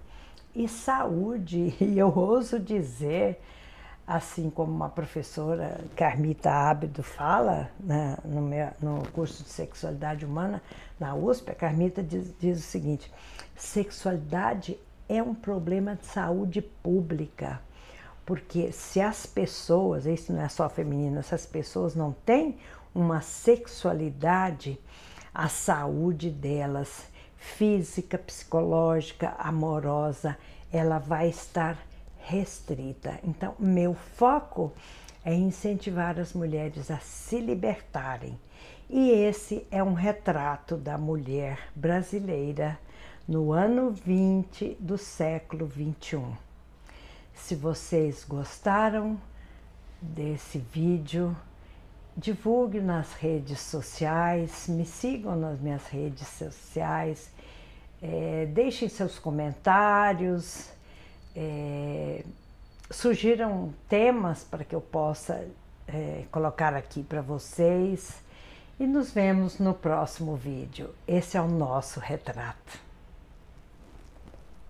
e 0.56 0.68
saúde. 0.68 1.76
E 1.82 1.98
eu 1.98 2.08
ouso 2.16 2.60
dizer, 2.60 3.42
assim 4.06 4.50
como 4.50 4.72
uma 4.72 4.90
professora, 4.90 5.80
Carmita 5.96 6.52
Ábido, 6.52 7.04
fala 7.04 7.70
né, 7.80 8.18
no, 8.26 8.42
meu, 8.42 8.70
no 8.82 9.08
curso 9.12 9.44
de 9.44 9.50
sexualidade 9.50 10.26
humana 10.26 10.62
na 11.00 11.16
USP, 11.16 11.52
a 11.52 11.56
Carmita 11.56 12.04
diz, 12.04 12.34
diz 12.40 12.60
o 12.60 12.64
seguinte: 12.64 13.12
sexualidade 13.56 14.78
é 15.08 15.22
um 15.22 15.34
problema 15.36 15.96
de 15.96 16.06
saúde 16.06 16.62
pública. 16.62 17.62
Porque 18.26 18.72
se 18.72 19.02
as 19.02 19.26
pessoas, 19.26 20.06
isso 20.06 20.32
não 20.32 20.42
é 20.42 20.48
só 20.48 20.70
feminino, 20.70 21.24
se 21.24 21.34
as 21.34 21.46
pessoas 21.46 21.96
não 21.96 22.14
têm 22.26 22.58
uma 22.94 23.22
sexualidade, 23.22 24.80
a 25.34 25.48
saúde 25.48 26.30
delas 26.30 27.10
física, 27.36 28.18
psicológica, 28.18 29.34
amorosa, 29.40 30.38
ela 30.72 31.00
vai 31.00 31.30
estar 31.30 31.78
restrita. 32.26 33.20
Então, 33.24 33.56
meu 33.60 33.94
foco 33.94 34.72
é 35.24 35.34
incentivar 35.34 36.20
as 36.20 36.34
mulheres 36.34 36.90
a 36.90 36.98
se 37.00 37.40
libertarem. 37.40 38.40
E 38.90 39.10
esse 39.10 39.66
é 39.72 39.82
um 39.84 39.94
retrato 39.94 40.76
da 40.76 40.98
mulher 40.98 41.70
brasileira 41.76 42.78
no 43.28 43.54
ano 43.54 43.92
20 43.92 44.78
do 44.80 44.98
século 44.98 45.66
21. 45.66 46.34
Se 47.34 47.56
vocês 47.56 48.26
gostaram 48.28 49.18
desse 50.02 50.58
vídeo, 50.58 51.36
divulgue 52.18 52.82
nas 52.82 53.14
redes 53.14 53.62
sociais, 53.62 54.68
me 54.68 54.86
sigam 54.86 55.36
nas 55.36 55.60
minhas 55.60 55.86
redes 55.88 56.28
sociais, 56.28 57.32
é, 58.02 58.46
deixem 58.48 58.90
seus 58.90 59.18
comentários, 59.18 60.70
é, 61.36 62.24
sugiram 62.90 63.74
temas 63.88 64.44
para 64.44 64.64
que 64.64 64.76
eu 64.76 64.82
possa 64.82 65.48
é, 65.88 66.24
colocar 66.32 66.74
aqui 66.74 67.04
para 67.04 67.22
vocês 67.22 68.22
e 68.80 68.86
nos 68.86 69.12
vemos 69.12 69.60
no 69.60 69.74
próximo 69.74 70.36
vídeo. 70.36 70.94
Esse 71.08 71.38
é 71.38 71.42
o 71.42 71.48
nosso 71.48 72.00
retrato. 72.00 72.91